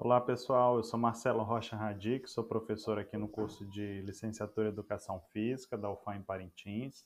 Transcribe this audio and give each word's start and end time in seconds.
Olá 0.00 0.20
pessoal, 0.20 0.76
eu 0.76 0.84
sou 0.84 0.96
Marcelo 0.96 1.42
Rocha 1.42 1.74
Radic, 1.74 2.30
sou 2.30 2.44
professor 2.44 3.00
aqui 3.00 3.16
no 3.16 3.26
curso 3.26 3.66
de 3.66 4.00
Licenciatura 4.02 4.68
em 4.68 4.70
Educação 4.70 5.20
Física 5.32 5.76
da 5.76 5.90
UFAM 5.90 6.18
em 6.18 6.22
Parintins. 6.22 7.04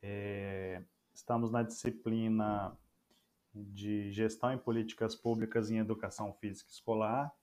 É, 0.00 0.84
estamos 1.12 1.50
na 1.50 1.64
disciplina 1.64 2.78
de 3.52 4.12
Gestão 4.12 4.52
em 4.52 4.56
Políticas 4.56 5.16
Públicas 5.16 5.68
em 5.68 5.78
Educação 5.78 6.32
Física 6.34 6.70
Escolar 6.70 7.34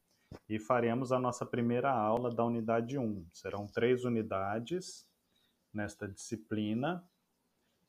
e 0.47 0.57
faremos 0.57 1.11
a 1.11 1.19
nossa 1.19 1.45
primeira 1.45 1.91
aula 1.91 2.33
da 2.33 2.45
unidade 2.45 2.97
1. 2.97 3.27
Serão 3.33 3.67
três 3.67 4.05
unidades 4.05 5.05
nesta 5.73 6.07
disciplina 6.07 7.05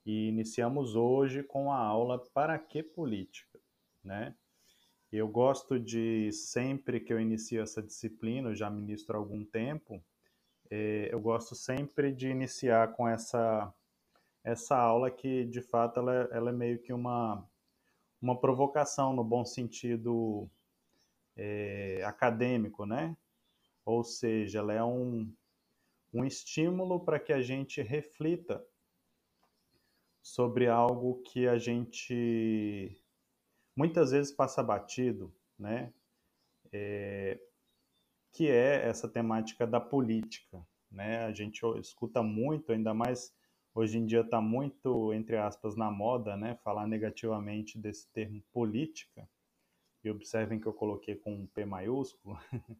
e 0.04 0.26
iniciamos 0.26 0.96
hoje 0.96 1.44
com 1.44 1.70
a 1.70 1.78
aula 1.78 2.18
Para 2.18 2.58
que 2.58 2.82
Política? 2.82 3.60
Né? 4.02 4.34
Eu 5.16 5.28
gosto 5.28 5.78
de, 5.78 6.32
sempre 6.32 6.98
que 6.98 7.12
eu 7.12 7.20
inicio 7.20 7.62
essa 7.62 7.80
disciplina, 7.80 8.48
eu 8.48 8.54
já 8.56 8.68
ministro 8.68 9.14
há 9.14 9.18
algum 9.20 9.44
tempo, 9.44 10.02
é, 10.68 11.08
eu 11.08 11.20
gosto 11.20 11.54
sempre 11.54 12.12
de 12.12 12.28
iniciar 12.28 12.92
com 12.94 13.06
essa, 13.06 13.72
essa 14.42 14.76
aula 14.76 15.12
que, 15.12 15.44
de 15.44 15.60
fato, 15.60 16.00
ela, 16.00 16.28
ela 16.32 16.50
é 16.50 16.52
meio 16.52 16.80
que 16.80 16.92
uma, 16.92 17.48
uma 18.20 18.40
provocação 18.40 19.12
no 19.14 19.22
bom 19.22 19.44
sentido 19.44 20.50
é, 21.36 22.02
acadêmico, 22.04 22.84
né? 22.84 23.16
Ou 23.84 24.02
seja, 24.02 24.58
ela 24.58 24.72
é 24.72 24.82
um, 24.82 25.32
um 26.12 26.24
estímulo 26.24 26.98
para 26.98 27.20
que 27.20 27.32
a 27.32 27.40
gente 27.40 27.80
reflita 27.80 28.66
sobre 30.20 30.66
algo 30.66 31.22
que 31.22 31.46
a 31.46 31.56
gente 31.56 33.00
muitas 33.76 34.10
vezes 34.10 34.32
passa 34.32 34.62
batido, 34.62 35.34
né? 35.58 35.92
É, 36.72 37.38
que 38.32 38.48
é 38.48 38.88
essa 38.88 39.08
temática 39.08 39.66
da 39.66 39.80
política, 39.80 40.66
né? 40.90 41.24
A 41.24 41.32
gente 41.32 41.60
escuta 41.78 42.22
muito, 42.22 42.72
ainda 42.72 42.92
mais 42.92 43.32
hoje 43.74 43.98
em 43.98 44.06
dia 44.06 44.20
está 44.20 44.40
muito, 44.40 45.12
entre 45.12 45.36
aspas, 45.36 45.76
na 45.76 45.90
moda, 45.90 46.36
né? 46.36 46.56
Falar 46.64 46.86
negativamente 46.86 47.78
desse 47.78 48.08
termo 48.12 48.42
política. 48.52 49.28
E 50.02 50.10
observem 50.10 50.60
que 50.60 50.66
eu 50.66 50.72
coloquei 50.72 51.16
com 51.16 51.32
um 51.34 51.46
P 51.46 51.64
maiúsculo 51.64 52.38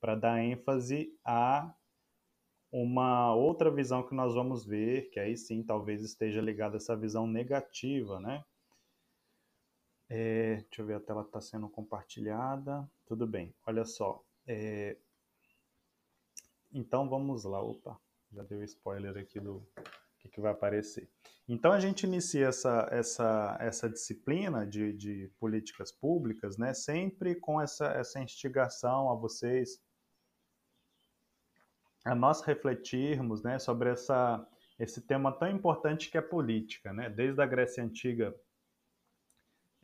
para 0.00 0.14
dar 0.14 0.42
ênfase 0.42 1.12
a 1.24 1.74
uma 2.72 3.34
outra 3.34 3.70
visão 3.70 4.02
que 4.06 4.14
nós 4.14 4.34
vamos 4.34 4.64
ver, 4.64 5.10
que 5.10 5.18
aí 5.18 5.36
sim 5.36 5.62
talvez 5.62 6.02
esteja 6.02 6.40
ligada 6.40 6.76
essa 6.76 6.96
visão 6.96 7.26
negativa, 7.26 8.20
né? 8.20 8.44
É, 10.12 10.56
deixa 10.56 10.82
eu 10.82 10.86
ver, 10.86 10.94
a 10.94 11.00
tela 11.00 11.22
está 11.22 11.40
sendo 11.40 11.68
compartilhada. 11.68 12.90
Tudo 13.06 13.28
bem, 13.28 13.54
olha 13.64 13.84
só. 13.84 14.20
É, 14.44 14.96
então 16.72 17.08
vamos 17.08 17.44
lá. 17.44 17.62
Opa, 17.62 17.96
já 18.32 18.42
deu 18.42 18.60
spoiler 18.64 19.16
aqui 19.16 19.38
do 19.38 19.64
que, 20.18 20.28
que 20.28 20.40
vai 20.40 20.50
aparecer. 20.50 21.08
Então 21.48 21.70
a 21.70 21.78
gente 21.78 22.06
inicia 22.06 22.48
essa, 22.48 22.88
essa, 22.90 23.56
essa 23.60 23.88
disciplina 23.88 24.66
de, 24.66 24.92
de 24.92 25.32
políticas 25.38 25.92
públicas, 25.92 26.58
né, 26.58 26.74
sempre 26.74 27.36
com 27.36 27.60
essa, 27.60 27.86
essa 27.92 28.20
instigação 28.20 29.10
a 29.10 29.14
vocês, 29.14 29.80
a 32.04 32.16
nós 32.16 32.40
refletirmos 32.42 33.44
né, 33.44 33.60
sobre 33.60 33.90
essa, 33.90 34.44
esse 34.76 35.00
tema 35.02 35.30
tão 35.30 35.48
importante 35.48 36.10
que 36.10 36.18
é 36.18 36.22
política. 36.22 36.92
Né? 36.92 37.08
Desde 37.08 37.40
a 37.40 37.46
Grécia 37.46 37.84
Antiga 37.84 38.34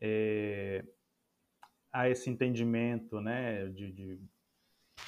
é, 0.01 0.85
esse 2.11 2.29
entendimento 2.29 3.21
né, 3.21 3.67
de, 3.69 3.93
de, 3.93 4.21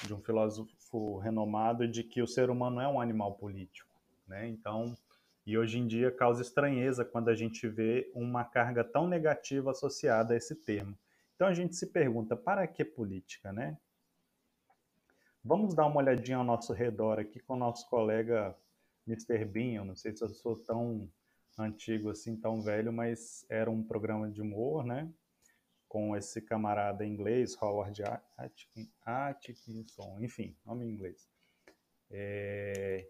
de, 0.05 0.13
um 0.13 0.21
filósofo 0.21 1.17
renomado 1.17 1.87
de 1.87 2.03
que 2.03 2.21
o 2.21 2.27
ser 2.27 2.49
humano 2.49 2.81
é 2.81 2.87
um 2.87 2.99
animal 2.99 3.35
político. 3.35 3.93
Né? 4.27 4.47
Então, 4.47 4.95
e 5.45 5.57
hoje 5.57 5.79
em 5.79 5.87
dia 5.87 6.11
causa 6.11 6.41
estranheza 6.41 7.05
quando 7.05 7.29
a 7.29 7.35
gente 7.35 7.67
vê 7.67 8.11
uma 8.13 8.43
carga 8.43 8.83
tão 8.83 9.07
negativa 9.07 9.71
associada 9.71 10.33
a 10.33 10.37
esse 10.37 10.55
termo. 10.55 10.97
Então 11.35 11.47
a 11.47 11.53
gente 11.53 11.75
se 11.75 11.87
pergunta, 11.87 12.35
para 12.35 12.67
que 12.67 12.83
política, 12.83 13.53
né? 13.53 13.77
Vamos 15.43 15.73
dar 15.73 15.85
uma 15.85 15.97
olhadinha 15.97 16.37
ao 16.37 16.43
nosso 16.43 16.73
redor 16.73 17.17
aqui 17.17 17.39
com 17.39 17.53
o 17.53 17.57
nosso 17.57 17.89
colega 17.89 18.55
Mr. 19.07 19.45
Bean. 19.45 19.75
Eu 19.75 19.85
não 19.85 19.95
sei 19.95 20.13
se 20.15 20.21
eu 20.21 20.29
sou 20.29 20.55
tão 20.57 21.09
antigo 21.61 22.09
assim, 22.09 22.35
tão 22.35 22.61
velho, 22.61 22.91
mas 22.91 23.45
era 23.49 23.69
um 23.69 23.83
programa 23.83 24.29
de 24.29 24.41
humor, 24.41 24.83
né? 24.83 25.11
Com 25.87 26.15
esse 26.15 26.41
camarada 26.41 27.05
inglês, 27.05 27.57
Howard 27.61 28.01
Atkinson, 29.03 30.19
enfim, 30.21 30.55
nome 30.65 30.85
em 30.85 30.91
inglês. 30.91 31.27
É, 32.11 33.07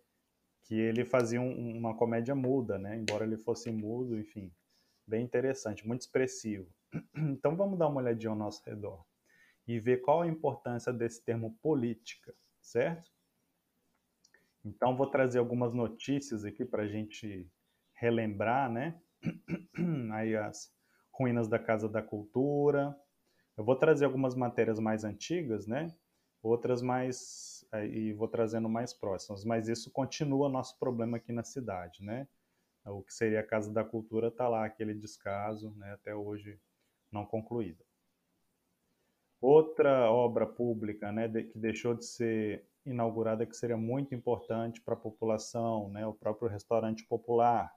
que 0.64 0.76
ele 0.76 1.04
fazia 1.04 1.42
um, 1.42 1.78
uma 1.78 1.96
comédia 1.96 2.36
muda, 2.36 2.78
né? 2.78 2.96
Embora 2.96 3.26
ele 3.26 3.38
fosse 3.38 3.72
mudo, 3.72 4.18
enfim, 4.18 4.54
bem 5.06 5.24
interessante, 5.24 5.88
muito 5.88 6.02
expressivo. 6.02 6.72
Então 7.16 7.56
vamos 7.56 7.78
dar 7.78 7.88
uma 7.88 8.02
olhadinha 8.02 8.32
ao 8.32 8.36
nosso 8.36 8.64
redor 8.66 9.06
e 9.68 9.80
ver 9.80 10.02
qual 10.02 10.22
a 10.22 10.28
importância 10.28 10.92
desse 10.92 11.24
termo 11.24 11.56
política, 11.62 12.34
certo? 12.60 13.12
Então 14.66 14.96
vou 14.96 15.08
trazer 15.08 15.40
algumas 15.40 15.74
notícias 15.74 16.44
aqui 16.44 16.66
para 16.66 16.84
a 16.84 16.88
gente 16.88 17.50
relembrar, 18.00 18.72
né? 18.72 19.00
Aí 20.14 20.36
as 20.36 20.72
ruínas 21.12 21.48
da 21.48 21.60
Casa 21.60 21.90
da 21.90 22.02
Cultura. 22.02 22.96
Eu 23.58 23.64
vou 23.64 23.76
trazer 23.76 24.06
algumas 24.06 24.36
matérias 24.36 24.80
mais 24.80 25.04
antigas, 25.04 25.68
né? 25.68 25.94
Outras 26.42 26.82
mais 26.82 27.66
e 27.92 28.14
vou 28.14 28.28
trazendo 28.28 28.70
mais 28.70 28.94
próximas, 28.94 29.44
mas 29.44 29.68
isso 29.68 29.92
continua 29.92 30.50
nosso 30.50 30.80
problema 30.80 31.18
aqui 31.18 31.32
na 31.32 31.44
cidade, 31.44 32.04
né? 32.04 32.28
O 32.86 33.04
que 33.04 33.14
seria 33.14 33.42
a 33.42 33.46
Casa 33.46 33.72
da 33.72 33.84
Cultura 33.84 34.30
está 34.30 34.48
lá 34.48 34.66
aquele 34.66 34.94
descaso, 34.94 35.76
né? 35.76 35.92
Até 35.94 36.16
hoje 36.16 36.60
não 37.12 37.26
concluída. 37.26 37.84
Outra 39.42 40.12
obra 40.12 40.46
pública, 40.46 41.12
né, 41.12 41.30
que 41.30 41.58
deixou 41.58 41.94
de 41.94 42.06
ser 42.06 42.66
inaugurada 42.86 43.46
que 43.46 43.56
seria 43.56 43.78
muito 43.78 44.14
importante 44.14 44.82
para 44.82 44.96
a 44.96 44.98
população, 44.98 45.90
né, 45.90 46.06
o 46.06 46.14
próprio 46.14 46.50
restaurante 46.50 47.06
popular, 47.06 47.72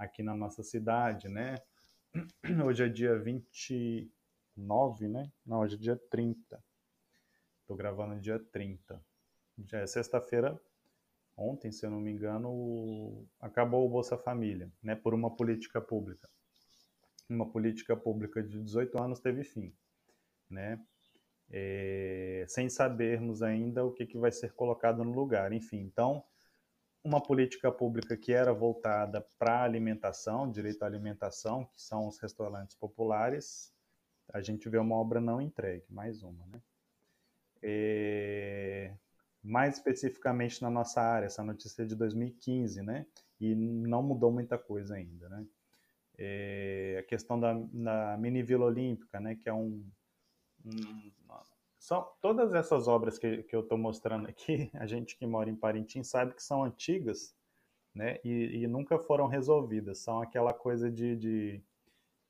aqui 0.00 0.22
na 0.22 0.34
nossa 0.34 0.62
cidade, 0.62 1.28
né? 1.28 1.56
Hoje 2.66 2.84
é 2.84 2.88
dia 2.88 3.18
29, 3.18 5.08
né? 5.08 5.30
Não, 5.44 5.60
hoje 5.60 5.76
é 5.76 5.78
dia 5.78 5.96
30. 6.10 6.64
Estou 7.60 7.76
gravando 7.76 8.18
dia 8.18 8.38
30. 8.50 9.00
Já 9.66 9.80
é 9.80 9.86
sexta-feira, 9.86 10.58
ontem, 11.36 11.70
se 11.70 11.84
eu 11.84 11.90
não 11.90 12.00
me 12.00 12.10
engano, 12.10 13.28
acabou 13.38 13.86
o 13.86 13.90
Bolsa 13.90 14.16
Família, 14.16 14.72
né? 14.82 14.96
Por 14.96 15.12
uma 15.12 15.36
política 15.36 15.82
pública. 15.82 16.28
Uma 17.28 17.48
política 17.48 17.94
pública 17.94 18.42
de 18.42 18.58
18 18.58 19.00
anos 19.00 19.20
teve 19.20 19.44
fim, 19.44 19.72
né? 20.48 20.82
É, 21.50 22.46
sem 22.48 22.70
sabermos 22.70 23.42
ainda 23.42 23.84
o 23.84 23.92
que, 23.92 24.06
que 24.06 24.16
vai 24.16 24.32
ser 24.32 24.54
colocado 24.54 25.04
no 25.04 25.12
lugar. 25.12 25.52
Enfim, 25.52 25.80
então 25.80 26.24
uma 27.02 27.20
política 27.20 27.72
pública 27.72 28.16
que 28.16 28.32
era 28.32 28.52
voltada 28.52 29.26
para 29.38 29.62
alimentação, 29.62 30.50
direito 30.50 30.82
à 30.82 30.86
alimentação, 30.86 31.64
que 31.66 31.80
são 31.80 32.06
os 32.06 32.18
restaurantes 32.18 32.76
populares, 32.76 33.72
a 34.32 34.40
gente 34.40 34.68
vê 34.68 34.78
uma 34.78 34.94
obra 34.96 35.20
não 35.20 35.40
entregue, 35.40 35.84
mais 35.88 36.22
uma, 36.22 36.46
né? 36.46 36.60
É... 37.62 38.94
Mais 39.42 39.76
especificamente 39.76 40.60
na 40.60 40.70
nossa 40.70 41.00
área, 41.00 41.26
essa 41.26 41.42
notícia 41.42 41.82
é 41.82 41.86
de 41.86 41.96
2015, 41.96 42.82
né? 42.82 43.06
E 43.40 43.54
não 43.54 44.02
mudou 44.02 44.30
muita 44.30 44.58
coisa 44.58 44.94
ainda, 44.94 45.28
né? 45.28 45.46
É... 46.18 46.98
A 47.00 47.02
questão 47.04 47.40
da, 47.40 47.54
da 47.54 48.16
mini 48.18 48.42
Vila 48.42 48.66
Olímpica, 48.66 49.18
né? 49.18 49.34
Que 49.34 49.48
é 49.48 49.52
um, 49.52 49.84
um 50.64 51.10
são 51.80 52.06
todas 52.20 52.52
essas 52.52 52.86
obras 52.86 53.18
que, 53.18 53.42
que 53.44 53.56
eu 53.56 53.60
estou 53.60 53.78
mostrando 53.78 54.28
aqui, 54.28 54.70
a 54.78 54.86
gente 54.86 55.16
que 55.16 55.26
mora 55.26 55.48
em 55.48 55.56
Parintins 55.56 56.08
sabe 56.08 56.34
que 56.34 56.42
são 56.42 56.62
antigas, 56.62 57.34
né? 57.94 58.20
E, 58.22 58.62
e 58.62 58.66
nunca 58.66 58.98
foram 58.98 59.26
resolvidas. 59.26 59.98
São 59.98 60.20
aquela 60.20 60.52
coisa 60.52 60.90
de, 60.90 61.16
de, 61.16 61.62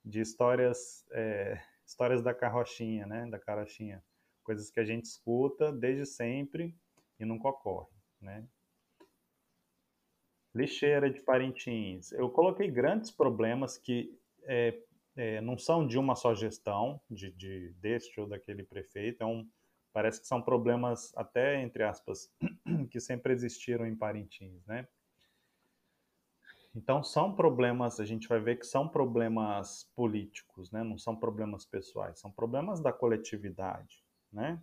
de 0.05 0.21
histórias, 0.21 1.05
é, 1.11 1.61
histórias 1.85 2.23
da 2.23 2.33
carrochinha, 2.33 3.05
né? 3.05 3.29
Da 3.29 3.37
carochinha. 3.37 4.01
Coisas 4.41 4.71
que 4.71 4.79
a 4.79 4.85
gente 4.85 5.05
escuta 5.05 5.71
desde 5.71 6.05
sempre 6.05 6.73
e 7.19 7.25
nunca 7.25 7.49
ocorre, 7.49 7.93
né? 8.21 8.47
Lixeira 10.55 11.09
de 11.09 11.19
Parintins. 11.19 12.13
Eu 12.13 12.29
coloquei 12.29 12.71
grandes 12.71 13.11
problemas 13.11 13.77
que 13.77 14.17
é, 14.43 14.81
é, 15.15 15.41
não 15.41 15.57
são 15.57 15.85
de 15.85 15.97
uma 15.97 16.15
só 16.15 16.33
gestão, 16.33 17.01
de, 17.09 17.31
de 17.31 17.73
deste 17.79 18.19
ou 18.19 18.27
daquele 18.27 18.63
prefeito, 18.63 19.21
é 19.21 19.25
um, 19.25 19.49
parece 19.93 20.21
que 20.21 20.27
são 20.27 20.41
problemas 20.41 21.11
até, 21.15 21.61
entre 21.61 21.83
aspas, 21.83 22.31
que 22.89 22.99
sempre 22.99 23.33
existiram 23.33 23.85
em 23.85 23.95
Parintins, 23.95 24.65
né? 24.65 24.87
Então 26.73 27.03
são 27.03 27.35
problemas, 27.35 27.99
a 27.99 28.05
gente 28.05 28.29
vai 28.29 28.39
ver 28.39 28.57
que 28.57 28.65
são 28.65 28.87
problemas 28.87 29.91
políticos, 29.93 30.71
né? 30.71 30.83
não 30.83 30.97
são 30.97 31.15
problemas 31.15 31.65
pessoais, 31.65 32.19
são 32.19 32.31
problemas 32.31 32.79
da 32.79 32.93
coletividade. 32.93 34.01
né? 34.31 34.61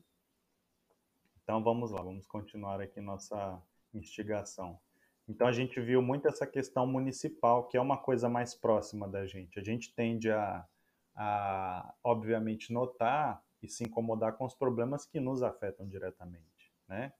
Então 1.43 1.63
vamos 1.63 1.91
lá, 1.91 2.03
vamos 2.03 2.27
continuar 2.27 2.81
aqui 2.81 3.01
nossa 3.01 3.63
instigação. 3.93 4.81
Então 5.29 5.47
a 5.47 5.53
gente 5.53 5.79
viu 5.79 6.01
muito 6.01 6.27
essa 6.27 6.47
questão 6.47 6.87
municipal, 6.87 7.69
que 7.69 7.77
é 7.77 7.81
uma 7.81 7.99
coisa 7.99 8.29
mais 8.29 8.55
próxima 8.55 9.07
da 9.07 9.27
gente. 9.27 9.59
A 9.59 9.63
gente 9.63 9.95
tende 9.95 10.31
a, 10.31 10.67
a 11.15 11.95
obviamente, 12.03 12.73
notar 12.73 13.43
e 13.63 13.69
se 13.69 13.85
incomodar 13.85 14.35
com 14.35 14.47
os 14.47 14.55
problemas 14.55 15.05
que 15.05 15.21
nos 15.21 15.43
afetam 15.43 15.87
diretamente, 15.87 16.73
né? 16.89 17.13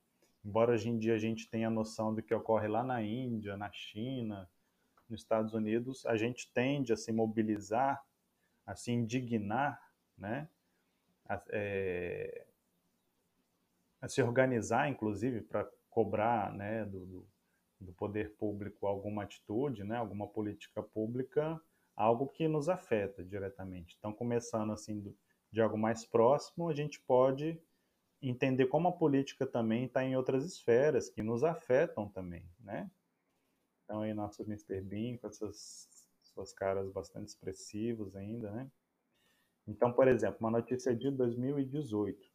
Embora 0.43 0.73
hoje 0.73 0.89
em 0.89 0.99
dia 0.99 1.15
a 1.15 1.19
gente 1.19 1.51
tenha 1.51 1.69
noção 1.69 2.15
do 2.15 2.23
que 2.23 2.33
ocorre 2.33 2.69
lá 2.69 2.83
na 2.83 3.03
Índia, 3.03 3.57
na 3.57 3.71
China, 3.71 4.49
nos 5.09 5.21
Estados 5.21 5.53
Unidos, 5.53 6.07
a 6.07 6.17
gente 6.17 6.51
tende 6.53 6.93
a 6.93 6.97
se 6.97 7.13
mobilizar, 7.13 8.03
a 8.65 8.75
se 8.75 8.93
indignar, 8.93 9.83
né? 10.17 10.49
A, 11.29 11.43
é, 11.51 12.47
a 14.01 14.09
se 14.09 14.23
organizar, 14.23 14.89
inclusive, 14.89 15.43
para 15.43 15.69
cobrar 15.91 16.53
né, 16.55 16.85
do, 16.85 17.05
do 17.05 17.27
poder 17.93 18.35
público 18.37 18.87
alguma 18.87 19.23
atitude, 19.23 19.85
né, 19.85 19.97
alguma 19.97 20.27
política 20.27 20.83
pública, 20.83 21.61
algo 21.97 22.29
que 22.29 22.47
nos 22.47 22.69
afeta 22.69 23.25
diretamente. 23.25 23.97
Então, 23.99 24.13
começando 24.13 24.73
assim 24.73 25.01
do, 25.01 25.17
de 25.51 25.61
algo 25.61 25.79
mais 25.79 26.05
próximo, 26.05 26.69
a 26.69 26.75
gente 26.75 27.01
pode 27.01 27.61
entender 28.21 28.67
como 28.67 28.89
a 28.89 28.93
política 28.93 29.47
também 29.47 29.85
está 29.85 30.05
em 30.05 30.17
outras 30.17 30.45
esferas 30.45 31.09
que 31.09 31.23
nos 31.23 31.45
afetam 31.45 32.09
também, 32.09 32.45
né? 32.59 32.91
Então 33.85 34.03
aí 34.03 34.13
nosso 34.13 34.43
Mr. 34.43 34.81
Bean 34.81 35.17
com 35.17 35.29
essas 35.29 35.89
suas 36.23 36.53
caras 36.53 36.91
bastante 36.91 37.29
expressivas 37.29 38.15
ainda, 38.15 38.51
né? 38.51 38.71
Então, 39.67 39.93
por 39.93 40.09
exemplo, 40.09 40.39
uma 40.41 40.51
notícia 40.51 40.95
de 40.95 41.11
2018, 41.11 42.28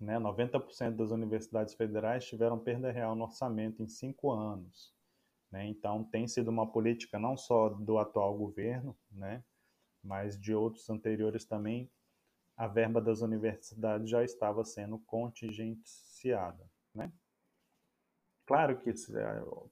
né? 0.00 0.18
90% 0.18 0.96
das 0.96 1.10
universidades 1.10 1.74
federais 1.74 2.24
tiveram 2.24 2.58
perda 2.58 2.90
real 2.90 3.14
no 3.14 3.24
orçamento 3.24 3.82
em 3.82 3.88
cinco 3.88 4.30
anos. 4.32 4.94
Né? 5.50 5.66
Então, 5.66 6.04
tem 6.04 6.26
sido 6.26 6.48
uma 6.48 6.70
política 6.70 7.18
não 7.18 7.36
só 7.36 7.68
do 7.68 7.98
atual 7.98 8.36
governo, 8.36 8.96
né? 9.10 9.44
mas 10.02 10.40
de 10.40 10.54
outros 10.54 10.88
anteriores 10.88 11.44
também, 11.44 11.90
a 12.56 12.66
verba 12.66 13.00
das 13.00 13.20
universidades 13.20 14.08
já 14.08 14.24
estava 14.24 14.64
sendo 14.64 14.98
contingenciada. 15.00 16.70
Né? 16.94 17.12
Claro 18.46 18.80
que 18.80 18.90
é, 18.90 18.94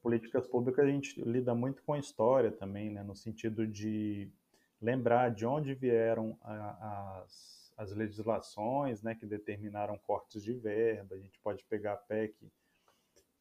políticas 0.03 0.47
públicas 0.47 0.85
a 0.85 0.89
gente 0.89 1.21
lida 1.23 1.55
muito 1.55 1.83
com 1.83 1.95
a 1.95 1.99
história 1.99 2.53
também, 2.53 2.91
né? 2.91 3.03
no 3.03 3.17
sentido 3.17 3.67
de 3.67 4.31
lembrar 4.81 5.31
de 5.31 5.47
onde 5.47 5.75
vieram 5.75 6.39
as 6.43 7.58
as 7.79 7.93
legislações 7.93 9.03
né, 9.03 9.15
que 9.15 9.25
determinaram 9.25 9.97
cortes 9.99 10.43
de 10.43 10.53
verba, 10.53 11.15
a 11.15 11.19
gente 11.19 11.39
pode 11.39 11.65
pegar 11.65 11.93
a 11.93 11.97
PEC 11.97 12.51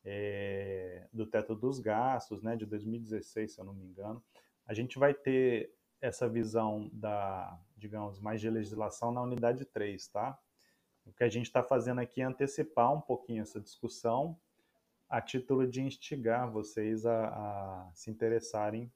é, 0.06 1.08
do 1.12 1.26
teto 1.26 1.56
dos 1.56 1.80
gastos, 1.80 2.44
né, 2.44 2.56
de 2.56 2.64
2016, 2.68 3.52
se 3.52 3.60
eu 3.60 3.66
não 3.66 3.74
me 3.74 3.84
engano, 3.84 4.24
a 4.68 4.76
gente 4.76 5.00
vai 5.00 5.12
ter 5.12 5.74
essa 6.00 6.30
visão 6.30 6.88
da, 6.94 7.60
digamos, 7.76 8.20
mais 8.20 8.40
de 8.40 8.48
legislação 8.48 9.12
na 9.12 9.24
unidade 9.24 9.66
3, 9.66 10.08
tá? 10.10 10.40
O 11.04 11.12
que 11.12 11.24
a 11.24 11.30
gente 11.30 11.48
está 11.48 11.64
fazendo 11.64 12.00
aqui 12.00 12.22
é 12.22 12.26
antecipar 12.26 12.94
um 12.94 13.02
pouquinho 13.02 13.42
essa 13.42 13.60
discussão 13.60 14.40
a 15.10 15.20
título 15.20 15.66
de 15.66 15.82
instigar 15.82 16.52
vocês 16.52 17.08
a, 17.08 17.30
a 17.30 17.92
se 17.96 18.12
interessarem 18.12 18.92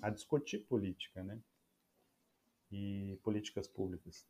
a 0.00 0.10
discutir 0.10 0.58
política, 0.60 1.24
né? 1.24 1.40
E 2.70 3.18
políticas 3.24 3.66
públicas. 3.66 4.28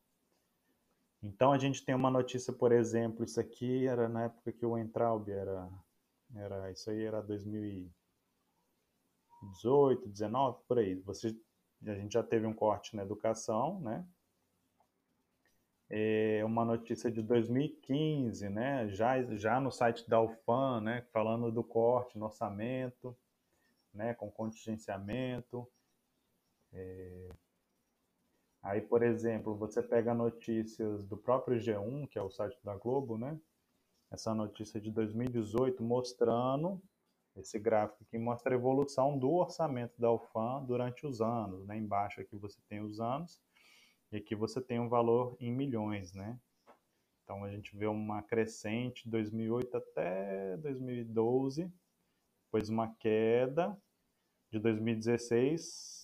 Então 1.22 1.52
a 1.52 1.58
gente 1.58 1.84
tem 1.84 1.94
uma 1.94 2.10
notícia, 2.10 2.50
por 2.52 2.72
exemplo, 2.72 3.24
isso 3.24 3.38
aqui 3.38 3.86
era 3.86 4.08
na 4.08 4.24
época 4.24 4.50
que 4.52 4.64
o 4.64 4.78
Entraub 4.78 5.30
era, 5.30 5.68
era 6.34 6.70
isso 6.70 6.88
aí 6.90 7.04
era 7.04 7.20
2018, 7.20 10.08
19, 10.08 10.58
por 10.66 10.78
aí. 10.78 10.94
Você, 11.02 11.38
a 11.86 11.94
gente 11.94 12.12
já 12.12 12.22
teve 12.22 12.46
um 12.46 12.54
corte 12.54 12.96
na 12.96 13.02
educação, 13.02 13.78
né? 13.80 14.06
É 15.92 16.42
uma 16.44 16.64
notícia 16.64 17.10
de 17.10 17.20
2015, 17.20 18.48
né? 18.48 18.88
Já, 18.88 19.20
já 19.36 19.60
no 19.60 19.72
site 19.72 20.08
da 20.08 20.22
UFAM, 20.22 20.80
né? 20.80 21.02
Falando 21.12 21.50
do 21.52 21.64
corte 21.64 22.16
no 22.16 22.26
orçamento, 22.26 23.14
né? 23.92 24.14
Com 24.14 24.30
contingenciamento. 24.30 25.68
É, 26.72 27.28
Aí, 28.62 28.80
por 28.80 29.02
exemplo, 29.02 29.56
você 29.56 29.82
pega 29.82 30.12
notícias 30.12 31.04
do 31.04 31.16
próprio 31.16 31.58
G1, 31.58 32.08
que 32.08 32.18
é 32.18 32.22
o 32.22 32.30
site 32.30 32.58
da 32.62 32.76
Globo, 32.76 33.16
né? 33.16 33.38
Essa 34.10 34.34
notícia 34.34 34.80
de 34.80 34.90
2018 34.90 35.82
mostrando 35.82 36.80
esse 37.36 37.58
gráfico 37.58 38.04
que 38.04 38.18
mostra 38.18 38.54
a 38.54 38.58
evolução 38.58 39.18
do 39.18 39.32
orçamento 39.32 39.98
da 39.98 40.12
UFAM 40.12 40.64
durante 40.64 41.06
os 41.06 41.22
anos, 41.22 41.64
né? 41.66 41.78
Embaixo 41.78 42.20
aqui 42.20 42.36
você 42.36 42.60
tem 42.68 42.80
os 42.80 43.00
anos 43.00 43.40
e 44.12 44.16
aqui 44.16 44.34
você 44.34 44.60
tem 44.60 44.78
um 44.78 44.88
valor 44.88 45.36
em 45.40 45.52
milhões, 45.52 46.12
né? 46.12 46.38
Então 47.24 47.44
a 47.44 47.50
gente 47.50 47.74
vê 47.76 47.86
uma 47.86 48.22
crescente 48.22 49.04
de 49.04 49.10
2008 49.10 49.76
até 49.76 50.56
2012, 50.58 51.72
depois 52.46 52.68
uma 52.68 52.92
queda 52.96 53.80
de 54.50 54.58
2016 54.58 55.99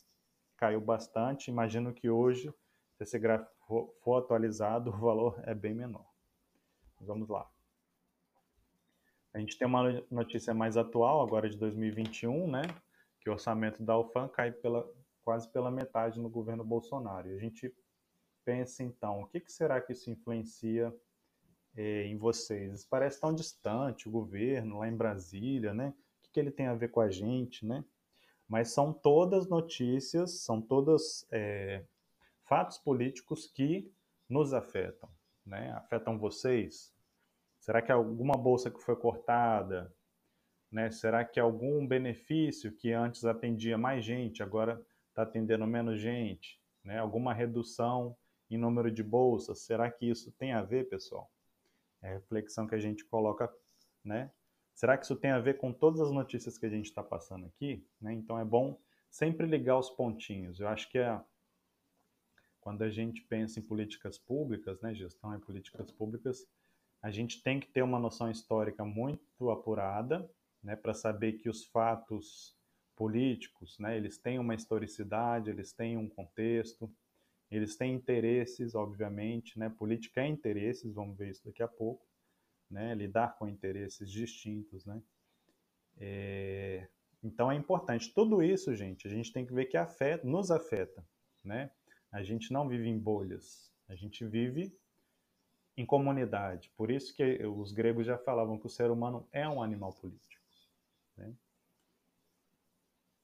caiu 0.56 0.80
bastante. 0.80 1.50
Imagino 1.50 1.92
que 1.92 2.08
hoje, 2.08 2.52
se 2.94 3.02
esse 3.02 3.18
gráfico 3.18 3.94
for 4.02 4.16
atualizado, 4.16 4.90
o 4.94 4.98
valor 4.98 5.40
é 5.44 5.54
bem 5.54 5.74
menor. 5.74 6.06
Vamos 7.00 7.28
lá. 7.28 7.48
A 9.34 9.38
gente 9.38 9.58
tem 9.58 9.68
uma 9.68 10.02
notícia 10.10 10.54
mais 10.54 10.78
atual, 10.78 11.20
agora 11.20 11.48
de 11.48 11.58
2021, 11.58 12.50
né? 12.50 12.62
Que 13.20 13.28
o 13.28 13.32
orçamento 13.34 13.82
da 13.82 13.98
UFAM 13.98 14.28
cai 14.28 14.50
pela, 14.50 14.90
quase 15.22 15.46
pela 15.50 15.70
metade 15.70 16.18
no 16.18 16.30
governo 16.30 16.64
Bolsonaro. 16.64 17.28
A 17.28 17.38
gente 17.38 17.74
pensa 18.46 18.82
então, 18.82 19.20
o 19.20 19.26
que, 19.26 19.40
que 19.40 19.52
será 19.52 19.78
que 19.80 19.92
isso 19.92 20.10
influencia 20.10 20.94
eh, 21.76 22.06
em 22.06 22.16
vocês? 22.16 22.86
Parece 22.86 23.20
tão 23.20 23.34
distante 23.34 24.08
o 24.08 24.10
governo 24.10 24.78
lá 24.78 24.88
em 24.88 24.96
Brasília, 24.96 25.74
né? 25.74 25.88
O 25.88 26.22
que, 26.22 26.30
que 26.30 26.40
ele 26.40 26.50
tem 26.50 26.68
a 26.68 26.74
ver 26.74 26.88
com 26.88 27.00
a 27.00 27.10
gente, 27.10 27.66
né? 27.66 27.84
Mas 28.48 28.70
são 28.70 28.92
todas 28.92 29.48
notícias, 29.48 30.40
são 30.40 30.60
todas 30.60 31.26
é, 31.30 31.84
fatos 32.44 32.78
políticos 32.78 33.46
que 33.46 33.90
nos 34.28 34.54
afetam, 34.54 35.08
né? 35.44 35.72
Afetam 35.72 36.18
vocês? 36.18 36.94
Será 37.58 37.82
que 37.82 37.90
alguma 37.90 38.34
bolsa 38.34 38.70
que 38.70 38.80
foi 38.80 38.94
cortada, 38.94 39.92
né? 40.70 40.90
Será 40.90 41.24
que 41.24 41.40
algum 41.40 41.86
benefício 41.86 42.72
que 42.72 42.92
antes 42.92 43.24
atendia 43.24 43.76
mais 43.76 44.04
gente 44.04 44.42
agora 44.42 44.80
está 45.08 45.22
atendendo 45.22 45.66
menos 45.66 46.00
gente, 46.00 46.60
né? 46.84 46.98
Alguma 46.98 47.34
redução 47.34 48.16
em 48.48 48.56
número 48.56 48.90
de 48.90 49.02
bolsas? 49.02 49.60
Será 49.60 49.90
que 49.90 50.08
isso 50.08 50.30
tem 50.32 50.52
a 50.52 50.62
ver, 50.62 50.88
pessoal? 50.88 51.30
É 52.02 52.10
a 52.10 52.12
reflexão 52.14 52.66
que 52.66 52.74
a 52.74 52.78
gente 52.78 53.04
coloca, 53.04 53.52
né? 54.04 54.30
Será 54.76 54.98
que 54.98 55.06
isso 55.06 55.16
tem 55.16 55.30
a 55.30 55.40
ver 55.40 55.56
com 55.56 55.72
todas 55.72 56.02
as 56.02 56.12
notícias 56.12 56.58
que 56.58 56.66
a 56.66 56.68
gente 56.68 56.84
está 56.84 57.02
passando 57.02 57.46
aqui? 57.46 57.82
Né? 57.98 58.12
Então 58.12 58.38
é 58.38 58.44
bom 58.44 58.78
sempre 59.10 59.46
ligar 59.46 59.78
os 59.78 59.88
pontinhos. 59.88 60.60
Eu 60.60 60.68
acho 60.68 60.90
que 60.90 60.98
é 60.98 61.18
quando 62.60 62.82
a 62.82 62.90
gente 62.90 63.22
pensa 63.22 63.58
em 63.58 63.62
políticas 63.62 64.18
públicas, 64.18 64.80
né, 64.82 64.92
gestão 64.92 65.34
em 65.34 65.40
políticas 65.40 65.90
públicas, 65.90 66.46
a 67.00 67.10
gente 67.10 67.42
tem 67.42 67.58
que 67.58 67.68
ter 67.68 67.80
uma 67.80 67.98
noção 67.98 68.30
histórica 68.30 68.84
muito 68.84 69.50
apurada, 69.50 70.28
né, 70.62 70.76
para 70.76 70.92
saber 70.92 71.34
que 71.34 71.48
os 71.48 71.64
fatos 71.64 72.54
políticos, 72.96 73.78
né, 73.78 73.96
eles 73.96 74.18
têm 74.18 74.38
uma 74.38 74.54
historicidade, 74.54 75.48
eles 75.48 75.72
têm 75.72 75.96
um 75.96 76.08
contexto, 76.08 76.92
eles 77.50 77.76
têm 77.76 77.94
interesses, 77.94 78.74
obviamente, 78.74 79.58
né, 79.58 79.70
política 79.70 80.20
é 80.20 80.26
interesses, 80.26 80.92
vamos 80.92 81.16
ver 81.16 81.30
isso 81.30 81.44
daqui 81.46 81.62
a 81.62 81.68
pouco, 81.68 82.04
né, 82.70 82.94
lidar 82.94 83.36
com 83.38 83.48
interesses 83.48 84.10
distintos, 84.10 84.84
né? 84.84 85.00
É, 85.98 86.88
então 87.22 87.50
é 87.50 87.54
importante. 87.54 88.12
Tudo 88.12 88.42
isso, 88.42 88.74
gente, 88.74 89.06
a 89.06 89.10
gente 89.10 89.32
tem 89.32 89.46
que 89.46 89.52
ver 89.52 89.66
que 89.66 89.76
afeta, 89.76 90.26
nos 90.26 90.50
afeta, 90.50 91.04
né? 91.44 91.70
A 92.12 92.22
gente 92.22 92.52
não 92.52 92.68
vive 92.68 92.88
em 92.88 92.98
bolhas, 92.98 93.72
a 93.88 93.94
gente 93.94 94.24
vive 94.24 94.76
em 95.76 95.84
comunidade. 95.84 96.70
Por 96.76 96.90
isso 96.90 97.14
que 97.14 97.44
os 97.46 97.72
gregos 97.72 98.06
já 98.06 98.16
falavam 98.16 98.58
que 98.58 98.66
o 98.66 98.70
ser 98.70 98.90
humano 98.90 99.28
é 99.32 99.46
um 99.48 99.62
animal 99.62 99.92
político. 99.92 100.42
Né? 101.16 101.34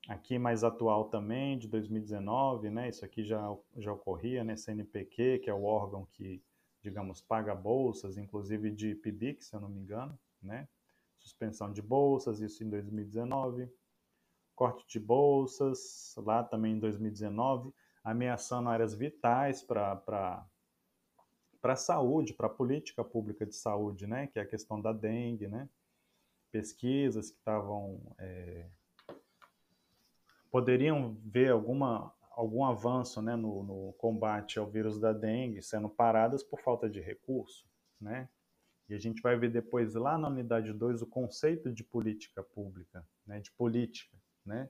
Aqui 0.09 0.39
mais 0.39 0.65
atual 0.65 1.09
também, 1.09 1.57
de 1.57 1.69
2019, 1.69 2.71
né? 2.71 2.89
Isso 2.89 3.05
aqui 3.05 3.25
já, 3.25 3.57
já 3.77 3.93
ocorria, 3.93 4.43
né? 4.43 4.57
CNPq, 4.57 5.39
que 5.39 5.49
é 5.49 5.55
o 5.55 5.63
órgão 5.63 6.07
que 6.13 6.43
digamos, 6.83 7.21
paga 7.21 7.55
bolsas, 7.55 8.17
inclusive 8.17 8.71
de 8.71 8.95
PIBIC, 8.95 9.45
se 9.45 9.55
eu 9.55 9.61
não 9.61 9.69
me 9.69 9.81
engano, 9.81 10.19
né? 10.43 10.69
Suspensão 11.19 11.73
de 11.73 11.81
bolsas, 11.81 12.41
isso 12.41 12.65
em 12.65 12.69
2019. 12.69 13.73
Corte 14.55 14.87
de 14.87 15.01
bolsas, 15.01 16.15
lá 16.19 16.43
também 16.43 16.75
em 16.75 16.79
2019, 16.79 17.73
ameaçando 18.03 18.69
áreas 18.69 18.95
vitais 18.95 19.63
para 19.63 20.45
a 21.63 21.77
saúde, 21.77 22.35
para 22.35 22.49
a 22.49 22.51
política 22.51 23.05
pública 23.05 23.47
de 23.47 23.55
saúde, 23.55 24.07
né, 24.07 24.27
que 24.27 24.39
é 24.39 24.43
a 24.43 24.47
questão 24.47 24.81
da 24.81 24.93
dengue, 24.93 25.49
né, 25.49 25.69
pesquisas 26.51 27.31
que 27.31 27.39
estavam 27.39 28.01
é, 28.19 28.67
poderiam 30.51 31.17
ver 31.25 31.51
alguma 31.51 32.13
algum 32.35 32.65
avanço 32.65 33.21
né, 33.21 33.37
no, 33.37 33.63
no, 33.63 33.93
combate 33.95 34.59
ao 34.59 34.67
vírus 34.67 34.99
da 34.99 35.13
dengue 35.13 35.63
sendo 35.63 35.89
paradas 35.89 36.43
por 36.43 36.61
falta 36.61 36.89
de 36.89 37.01
recurso, 37.01 37.67
né? 38.01 38.29
E 38.89 38.95
a 38.95 38.99
gente 38.99 39.23
vai 39.23 39.37
ver 39.37 39.51
depois 39.51 39.95
lá 39.95 40.19
na 40.19 40.29
unidade 40.29 40.73
2 40.73 41.03
o 41.03 41.07
conceito 41.07 41.73
de 41.73 41.85
política 41.85 42.43
pública, 42.43 43.07
né, 43.27 43.41
de 43.41 43.51
política, 43.53 44.17
né? 44.45 44.69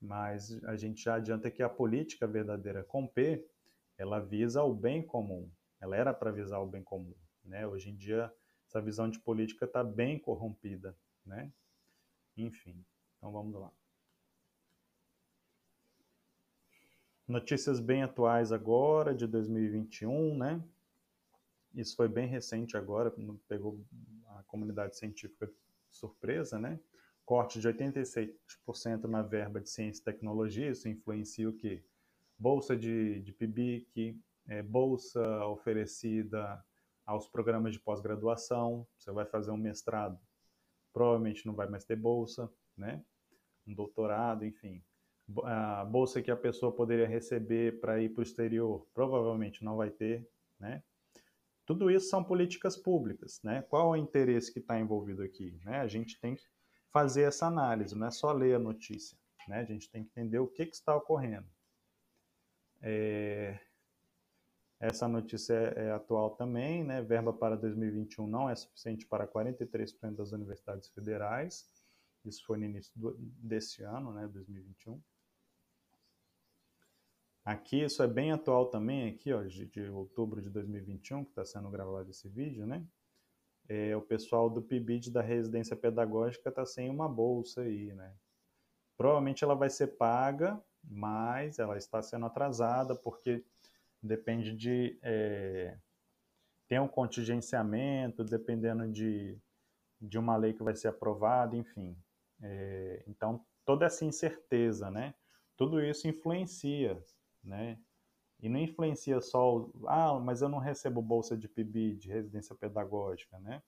Mas 0.00 0.62
a 0.64 0.76
gente 0.76 1.04
já 1.04 1.14
adianta 1.14 1.50
que 1.50 1.62
a 1.62 1.68
política 1.68 2.26
verdadeira 2.26 2.82
com 2.82 3.06
P, 3.06 3.46
ela 3.96 4.18
visa 4.18 4.62
o 4.62 4.74
bem 4.74 5.02
comum. 5.02 5.48
Ela 5.80 5.96
era 5.96 6.14
para 6.14 6.32
visar 6.32 6.58
o 6.58 6.66
bem 6.66 6.82
comum, 6.82 7.14
né? 7.44 7.66
Hoje 7.66 7.90
em 7.90 7.96
dia 7.96 8.32
essa 8.66 8.80
visão 8.80 9.08
de 9.08 9.18
política 9.20 9.66
está 9.66 9.84
bem 9.84 10.18
corrompida, 10.18 10.96
né? 11.26 11.52
Enfim, 12.36 12.84
então 13.18 13.30
vamos 13.30 13.60
lá. 13.60 13.70
Notícias 17.26 17.78
bem 17.78 18.02
atuais 18.02 18.50
agora, 18.50 19.14
de 19.14 19.26
2021, 19.26 20.36
né? 20.36 20.62
Isso 21.74 21.94
foi 21.96 22.08
bem 22.08 22.26
recente 22.26 22.76
agora, 22.76 23.14
pegou 23.48 23.80
a 24.26 24.42
comunidade 24.42 24.96
científica 24.96 25.46
de 25.46 25.96
surpresa, 25.96 26.58
né? 26.58 26.80
Corte 27.24 27.60
de 27.60 27.68
86% 27.68 29.04
na 29.04 29.22
verba 29.22 29.60
de 29.60 29.70
ciência 29.70 30.00
e 30.00 30.04
tecnologia, 30.04 30.70
isso 30.70 30.88
influencia 30.88 31.48
o 31.48 31.52
quê? 31.52 31.84
Bolsa 32.36 32.76
de, 32.76 33.20
de 33.20 33.32
PIBIC, 33.32 34.20
é, 34.48 34.60
bolsa 34.60 35.46
oferecida 35.46 36.62
aos 37.06 37.28
programas 37.28 37.72
de 37.72 37.80
pós-graduação, 37.80 38.86
você 38.98 39.12
vai 39.12 39.24
fazer 39.24 39.52
um 39.52 39.56
mestrado, 39.56 40.18
provavelmente 40.92 41.46
não 41.46 41.54
vai 41.54 41.68
mais 41.68 41.84
ter 41.84 41.96
bolsa, 41.96 42.52
né? 42.76 43.04
Um 43.66 43.74
doutorado, 43.74 44.44
enfim. 44.44 44.82
A 45.44 45.84
bolsa 45.84 46.20
que 46.20 46.30
a 46.30 46.36
pessoa 46.36 46.74
poderia 46.74 47.06
receber 47.06 47.80
para 47.80 48.00
ir 48.00 48.10
para 48.10 48.20
o 48.20 48.22
exterior, 48.22 48.86
provavelmente 48.92 49.64
não 49.64 49.76
vai 49.76 49.90
ter, 49.90 50.28
né? 50.58 50.82
Tudo 51.64 51.90
isso 51.90 52.08
são 52.08 52.24
políticas 52.24 52.76
públicas, 52.76 53.40
né? 53.42 53.62
Qual 53.62 53.94
é 53.94 53.98
o 53.98 54.02
interesse 54.02 54.52
que 54.52 54.58
está 54.58 54.78
envolvido 54.78 55.22
aqui? 55.22 55.58
Né? 55.64 55.78
A 55.78 55.86
gente 55.86 56.20
tem 56.20 56.34
que 56.34 56.44
fazer 56.90 57.22
essa 57.22 57.46
análise, 57.46 57.96
não 57.96 58.08
é 58.08 58.10
só 58.10 58.32
ler 58.32 58.56
a 58.56 58.58
notícia, 58.58 59.16
né? 59.48 59.60
A 59.60 59.64
gente 59.64 59.88
tem 59.90 60.04
que 60.04 60.10
entender 60.10 60.38
o 60.38 60.48
que, 60.48 60.66
que 60.66 60.74
está 60.74 60.94
ocorrendo. 60.94 61.48
É... 62.80 63.58
Essa 64.80 65.06
notícia 65.06 65.54
é, 65.54 65.92
atual 65.92 66.30
também, 66.30 66.82
né? 66.82 67.00
Verba 67.00 67.32
para 67.32 67.56
2021 67.56 68.26
não 68.26 68.50
é 68.50 68.56
suficiente 68.56 69.06
para 69.06 69.28
43% 69.28 70.16
das 70.16 70.32
universidades 70.32 70.88
federais. 70.88 71.70
Isso 72.24 72.44
foi 72.44 72.58
no 72.58 72.64
início 72.64 72.92
do, 72.96 73.16
desse 73.16 73.84
ano, 73.84 74.12
né? 74.12 74.26
2021. 74.26 75.00
Aqui, 77.44 77.82
isso 77.82 78.02
é 78.02 78.06
bem 78.06 78.30
atual 78.30 78.66
também, 78.66 79.08
aqui, 79.08 79.32
ó, 79.32 79.42
de, 79.42 79.66
de 79.66 79.88
outubro 79.88 80.40
de 80.40 80.48
2021, 80.48 81.24
que 81.24 81.30
está 81.30 81.44
sendo 81.44 81.68
gravado 81.70 82.08
esse 82.08 82.28
vídeo, 82.28 82.64
né? 82.64 82.86
É, 83.68 83.96
o 83.96 84.02
pessoal 84.02 84.48
do 84.48 84.62
PIBID 84.62 85.10
da 85.10 85.22
residência 85.22 85.74
pedagógica 85.74 86.48
está 86.48 86.64
sem 86.64 86.88
uma 86.88 87.08
bolsa 87.08 87.62
aí, 87.62 87.92
né? 87.94 88.14
Provavelmente 88.96 89.42
ela 89.42 89.54
vai 89.54 89.70
ser 89.70 89.88
paga, 89.96 90.62
mas 90.84 91.58
ela 91.58 91.76
está 91.76 92.00
sendo 92.00 92.26
atrasada, 92.26 92.94
porque 92.94 93.44
depende 94.00 94.54
de. 94.54 94.98
É, 95.02 95.76
tem 96.68 96.78
um 96.78 96.88
contingenciamento, 96.88 98.22
dependendo 98.24 98.90
de, 98.90 99.36
de 100.00 100.18
uma 100.18 100.36
lei 100.36 100.52
que 100.52 100.62
vai 100.62 100.76
ser 100.76 100.88
aprovada, 100.88 101.56
enfim. 101.56 101.96
É, 102.40 103.02
então, 103.06 103.44
toda 103.64 103.86
essa 103.86 104.04
incerteza, 104.04 104.90
né? 104.90 105.14
Tudo 105.56 105.80
isso 105.82 106.06
influencia, 106.06 107.02
né? 107.42 107.78
E 108.40 108.48
não 108.48 108.58
influencia 108.58 109.20
só, 109.20 109.70
ah, 109.86 110.18
mas 110.18 110.42
eu 110.42 110.48
não 110.48 110.58
recebo 110.58 111.00
bolsa 111.00 111.36
de 111.36 111.48
PIB, 111.48 111.94
de 111.96 112.08
residência 112.08 112.54
pedagógica, 112.56 113.38
né? 113.38 113.62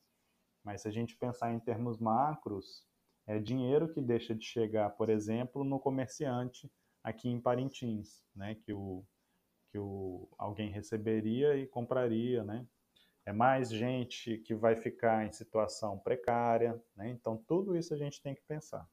Mas 0.65 0.83
se 0.83 0.89
a 0.89 0.91
gente 0.91 1.17
pensar 1.17 1.53
em 1.53 1.61
termos 1.61 1.99
macros, 1.99 2.85
é 3.27 3.39
dinheiro 3.39 3.93
que 3.93 4.01
deixa 4.01 4.35
de 4.35 4.45
chegar, 4.45 4.91
por 4.91 5.09
exemplo, 5.09 5.63
no 5.63 5.79
comerciante 5.79 6.71
aqui 7.03 7.29
em 7.29 7.41
Parintins, 7.41 8.25
né? 8.35 8.57
Que 8.57 8.73
o, 8.73 9.05
que 9.71 9.79
o, 9.79 10.29
alguém 10.39 10.71
receberia 10.71 11.57
e 11.57 11.67
compraria, 11.67 12.43
né? 12.43 12.67
É 13.27 13.33
mais 13.33 13.71
gente 13.71 14.39
que 14.39 14.55
vai 14.55 14.77
ficar 14.77 15.27
em 15.27 15.33
situação 15.33 15.99
precária, 15.99 16.83
né? 16.97 17.09
Então, 17.11 17.37
tudo 17.37 17.77
isso 17.77 17.95
a 17.95 17.97
gente 17.97 18.21
tem 18.21 18.35
que 18.35 18.43
pensar. 18.43 18.89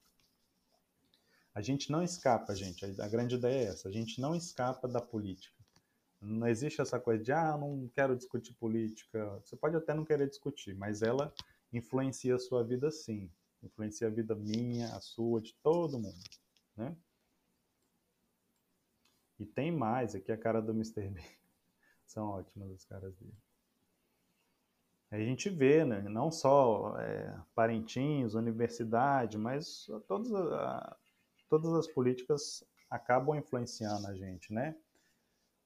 A 1.53 1.61
gente 1.61 1.91
não 1.91 2.01
escapa, 2.01 2.55
gente. 2.55 2.85
A 3.01 3.07
grande 3.07 3.35
ideia 3.35 3.67
é 3.67 3.71
essa. 3.71 3.89
A 3.89 3.91
gente 3.91 4.21
não 4.21 4.33
escapa 4.33 4.87
da 4.87 5.01
política. 5.01 5.55
Não 6.21 6.47
existe 6.47 6.79
essa 6.79 6.99
coisa 6.99 7.23
de, 7.23 7.31
ah, 7.31 7.57
não 7.57 7.89
quero 7.93 8.15
discutir 8.15 8.53
política. 8.53 9.41
Você 9.43 9.55
pode 9.55 9.75
até 9.75 9.93
não 9.93 10.05
querer 10.05 10.29
discutir, 10.29 10.75
mas 10.75 11.01
ela 11.01 11.33
influencia 11.73 12.35
a 12.35 12.39
sua 12.39 12.63
vida 12.63 12.91
sim. 12.91 13.29
Influencia 13.63 14.07
a 14.07 14.11
vida 14.11 14.35
minha, 14.35 14.95
a 14.95 15.01
sua, 15.01 15.41
de 15.41 15.53
todo 15.61 15.99
mundo, 15.99 16.29
né? 16.75 16.95
E 19.39 19.45
tem 19.45 19.71
mais, 19.71 20.13
aqui 20.13 20.31
a 20.31 20.37
cara 20.37 20.61
do 20.61 20.71
Mr. 20.71 21.09
B. 21.09 21.19
São 22.05 22.27
ótimas 22.29 22.71
as 22.71 22.85
caras 22.85 23.15
dele. 23.15 23.35
A 25.09 25.17
gente 25.17 25.49
vê, 25.49 25.83
né, 25.83 26.01
não 26.03 26.31
só 26.31 26.97
é, 26.99 27.37
parentinhos, 27.53 28.33
universidade, 28.33 29.37
mas 29.37 29.87
todas, 30.07 30.31
a, 30.33 30.95
todas 31.51 31.73
as 31.73 31.85
políticas 31.85 32.63
acabam 32.89 33.35
influenciando 33.35 34.07
a 34.07 34.15
gente, 34.15 34.53
né? 34.53 34.73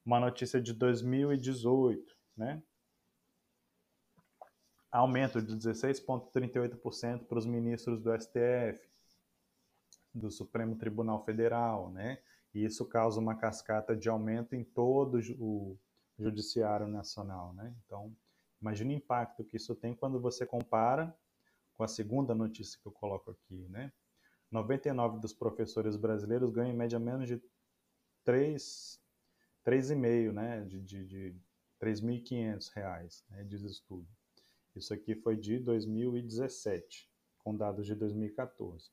Uma 0.03 0.19
notícia 0.19 0.59
de 0.59 0.73
2018, 0.73 2.17
né? 2.35 2.63
Aumento 4.91 5.39
de 5.43 5.55
16,38% 5.55 7.27
para 7.27 7.37
os 7.37 7.45
ministros 7.45 8.01
do 8.01 8.11
STF, 8.19 8.89
do 10.11 10.31
Supremo 10.31 10.75
Tribunal 10.75 11.23
Federal, 11.23 11.91
né? 11.91 12.19
E 12.51 12.65
isso 12.65 12.83
causa 12.85 13.19
uma 13.19 13.35
cascata 13.35 13.95
de 13.95 14.09
aumento 14.09 14.55
em 14.55 14.63
todo 14.63 15.19
o 15.37 15.77
judiciário 16.17 16.87
nacional, 16.87 17.53
né? 17.53 17.75
Então, 17.85 18.11
imagine 18.59 18.95
o 18.95 18.97
impacto 18.97 19.43
que 19.43 19.57
isso 19.57 19.75
tem 19.75 19.93
quando 19.93 20.19
você 20.19 20.47
compara 20.47 21.15
com 21.75 21.83
a 21.83 21.87
segunda 21.87 22.33
notícia 22.33 22.79
que 22.81 22.87
eu 22.87 22.91
coloco 22.91 23.29
aqui, 23.29 23.67
né? 23.69 23.93
99 24.55 25.19
dos 25.19 25.33
professores 25.33 25.95
brasileiros 25.97 26.49
ganham 26.49 26.73
em 26.73 26.77
média 26.77 26.97
menos 26.97 27.27
de 27.27 27.41
3, 28.23 28.99
3,5, 29.65 30.31
né? 30.31 30.61
De, 30.61 30.81
de, 30.81 31.05
de 31.05 31.35
3.500 31.81 32.71
reais, 32.73 33.25
né? 33.29 33.43
Diz 33.43 33.61
estudo. 33.61 34.07
Isso 34.75 34.93
aqui 34.93 35.15
foi 35.15 35.35
de 35.35 35.59
2017, 35.59 37.09
com 37.39 37.55
dados 37.55 37.85
de 37.85 37.95
2014. 37.95 38.89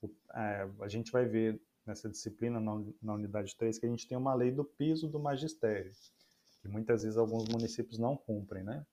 O, 0.00 0.10
é, 0.34 0.68
a 0.80 0.88
gente 0.88 1.10
vai 1.10 1.26
ver 1.26 1.60
nessa 1.84 2.08
disciplina, 2.08 2.60
na, 2.60 2.84
na 3.02 3.14
unidade 3.14 3.56
3, 3.56 3.78
que 3.78 3.86
a 3.86 3.88
gente 3.88 4.06
tem 4.06 4.16
uma 4.16 4.34
lei 4.34 4.50
do 4.50 4.64
piso 4.64 5.08
do 5.08 5.18
magistério, 5.18 5.92
que 6.60 6.68
muitas 6.68 7.02
vezes 7.02 7.16
alguns 7.16 7.48
municípios 7.48 7.98
não 7.98 8.16
cumprem, 8.16 8.62
né? 8.62 8.86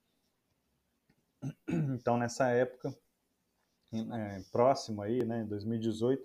Então, 1.68 2.16
nessa 2.16 2.48
época, 2.48 2.96
é, 3.92 4.42
próximo 4.50 5.02
aí, 5.02 5.24
né, 5.24 5.42
em 5.42 5.46
2018, 5.46 6.24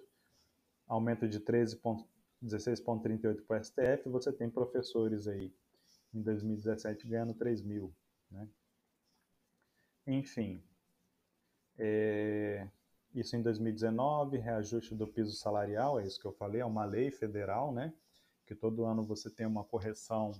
aumento 0.87 1.27
de 1.27 1.39
13,16,38 1.39 3.45
para 3.45 3.59
o 3.59 3.63
STF, 3.63 4.09
você 4.09 4.31
tem 4.31 4.49
professores 4.49 5.27
aí 5.27 5.53
em 6.13 6.21
2017 6.21 7.07
ganhando 7.07 7.33
3 7.33 7.61
mil, 7.61 7.93
né? 8.29 8.47
Enfim, 10.05 10.61
é, 11.77 12.67
isso 13.13 13.35
em 13.35 13.41
2019, 13.41 14.37
reajuste 14.37 14.95
do 14.95 15.07
piso 15.07 15.33
salarial, 15.33 15.99
é 15.99 16.05
isso 16.05 16.19
que 16.19 16.25
eu 16.25 16.33
falei, 16.33 16.61
é 16.61 16.65
uma 16.65 16.85
lei 16.85 17.11
federal, 17.11 17.73
né? 17.73 17.93
Que 18.45 18.55
todo 18.55 18.85
ano 18.85 19.03
você 19.03 19.29
tem 19.29 19.45
uma 19.45 19.63
correção 19.63 20.31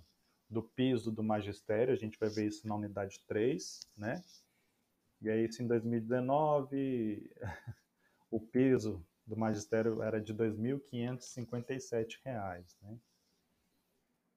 do 0.50 0.62
piso 0.62 1.12
do 1.12 1.24
magistério, 1.24 1.94
a 1.94 1.98
gente 1.98 2.20
vai 2.20 2.30
ver 2.30 2.48
isso 2.48 2.68
na 2.68 2.75
unidade 2.75 3.22
3, 3.28 3.88
né? 3.96 4.22
E 5.22 5.30
aí, 5.30 5.46
isso 5.46 5.62
em 5.62 5.68
2019, 5.68 7.30
o 8.32 8.40
piso 8.40 9.06
do 9.25 9.38
magistério 9.38 10.01
era 10.01 10.20
de 10.20 10.34
R$ 10.34 10.50
2.557, 10.50 12.18
né? 12.82 12.98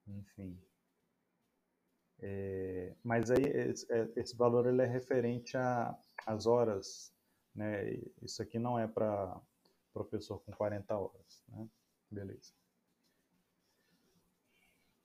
Enfim. 0.06 0.58
É, 2.20 2.94
mas 3.02 3.30
aí, 3.30 3.42
esse, 3.42 3.86
é, 3.92 4.06
valor 4.36 4.66
ele 4.66 4.82
é 4.82 4.86
referente 4.86 5.56
às 6.26 6.46
horas 6.46 7.14
né? 7.54 7.94
Isso 8.20 8.42
aqui 8.42 8.58
não 8.58 8.78
é 8.78 8.86
para 8.86 9.40
professor 9.92 10.40
com 10.40 10.52
40 10.52 10.96
horas, 10.96 11.44
né? 11.48 11.68
Beleza. 12.10 12.52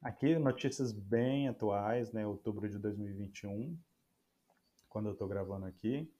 Aqui 0.01 0.37
notícias 0.39 0.91
bem 0.91 1.47
atuais, 1.47 2.11
né? 2.11 2.25
Outubro 2.25 2.67
de 2.67 2.79
2021, 2.79 3.77
quando 4.89 5.07
eu 5.07 5.13
estou 5.13 5.27
gravando 5.27 5.65
aqui, 5.65 6.11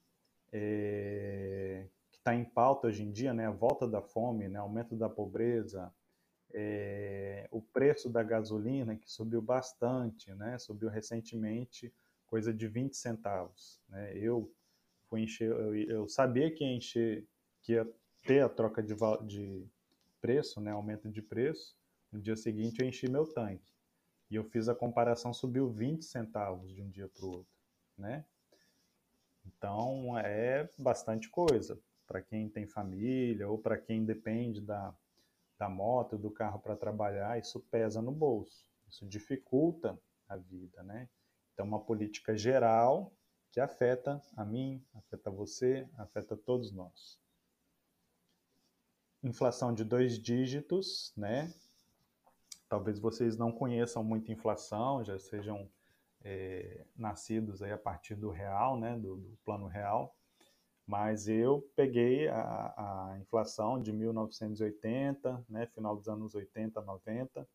é, 0.52 1.88
que 2.12 2.18
está 2.18 2.34
em 2.34 2.46
pauta 2.46 2.88
hoje 2.88 3.04
em 3.04 3.12
dia, 3.12 3.34
né? 3.34 3.48
A 3.48 3.52
volta 3.52 3.88
da 3.88 4.02
fome, 4.02 4.48
né? 4.48 4.60
Aumento 4.60 4.96
da 4.96 5.10
pobreza, 5.10 5.94
é, 6.54 7.48
o 7.52 7.62
preço 7.62 8.10
da 8.10 8.24
gasolina 8.24 8.96
que 8.96 9.12
subiu 9.12 9.42
bastante, 9.42 10.34
né? 10.36 10.58
Subiu 10.58 10.90
recentemente, 10.90 11.94
coisa 12.28 12.54
de 12.54 12.68
20 12.68 12.96
centavos, 12.96 13.82
né? 13.90 14.16
Eu 14.18 14.52
fui 15.10 15.22
encher, 15.22 15.50
eu, 15.50 15.76
eu 15.76 16.08
sabia 16.08 16.52
que 16.52 16.64
ia 16.64 16.76
encher, 16.76 17.28
que 17.62 17.74
ia 17.74 17.88
ter 18.24 18.44
a 18.44 18.50
troca 18.50 18.82
de, 18.82 18.96
de 19.26 19.68
preço, 20.22 20.62
né? 20.62 20.72
Aumento 20.72 21.10
de 21.10 21.22
preço. 21.22 21.78
No 22.12 22.20
dia 22.20 22.36
seguinte 22.36 22.82
eu 22.82 22.88
enchi 22.88 23.08
meu 23.08 23.26
tanque 23.26 23.72
e 24.30 24.36
eu 24.36 24.44
fiz 24.44 24.68
a 24.70 24.76
comparação, 24.76 25.34
subiu 25.34 25.70
20 25.70 26.04
centavos 26.06 26.74
de 26.74 26.82
um 26.82 26.90
dia 26.90 27.08
para 27.08 27.26
o 27.26 27.30
outro, 27.30 27.54
né? 27.98 28.26
Então 29.58 30.18
é 30.18 30.70
bastante 30.78 31.30
coisa 31.30 31.80
para 32.08 32.22
quem 32.22 32.50
tem 32.50 32.66
família 32.66 33.48
ou 33.50 33.58
para 33.58 33.78
quem 33.78 34.06
depende 34.06 34.62
da 34.62 34.94
da 35.60 35.68
moto, 35.68 36.18
do 36.18 36.32
carro 36.32 36.58
para 36.58 36.78
trabalhar, 36.78 37.38
isso 37.38 37.60
pesa 37.60 38.02
no 38.02 38.14
bolso, 38.14 38.66
isso 38.88 39.06
dificulta 39.06 40.00
a 40.28 40.38
vida, 40.38 40.82
né? 40.84 41.10
Então, 41.54 41.66
uma 41.66 41.82
política 41.82 42.38
geral 42.38 43.12
que 43.52 43.60
afeta 43.60 44.22
a 44.38 44.46
mim, 44.46 44.82
afeta 44.94 45.30
você, 45.30 45.86
afeta 45.98 46.38
todos 46.38 46.72
nós. 46.72 47.20
Inflação 49.22 49.74
de 49.74 49.84
dois 49.84 50.18
dígitos, 50.18 51.12
né? 51.18 51.54
Talvez 52.70 52.98
vocês 52.98 53.36
não 53.36 53.52
conheçam 53.52 54.02
muito 54.02 54.32
inflação, 54.32 55.04
já 55.04 55.20
sejam 55.20 55.70
é, 56.24 56.86
nascidos 56.96 57.62
aí 57.62 57.72
a 57.72 57.78
partir 57.78 58.16
do 58.16 58.30
real, 58.30 58.78
né? 58.78 58.98
Do, 58.98 59.18
do 59.18 59.38
plano 59.44 59.68
real 59.68 60.16
mas 60.90 61.28
eu 61.28 61.62
peguei 61.76 62.28
a, 62.30 62.42
a, 62.42 63.20
inflação 63.20 63.80
de 63.80 63.94
1980, 63.94 65.46
né, 65.48 65.68
final 65.68 65.96
dos 65.96 66.10
anos 66.10 66.34
80, 66.34 66.82
90, 66.82 67.48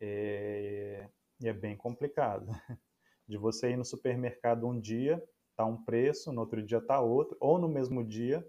é, 0.00 1.08
e 1.40 1.48
é 1.48 1.52
bem 1.52 1.76
complicado. 1.76 2.46
De 3.26 3.36
você 3.36 3.70
ir 3.70 3.76
no 3.76 3.84
supermercado 3.84 4.64
um 4.64 4.78
dia, 4.78 5.20
tá 5.56 5.66
um 5.66 5.82
preço, 5.82 6.32
no 6.32 6.40
outro 6.40 6.62
dia 6.62 6.80
tá 6.80 7.00
outro, 7.00 7.36
ou 7.40 7.58
no 7.58 7.68
mesmo 7.68 8.04
dia 8.04 8.46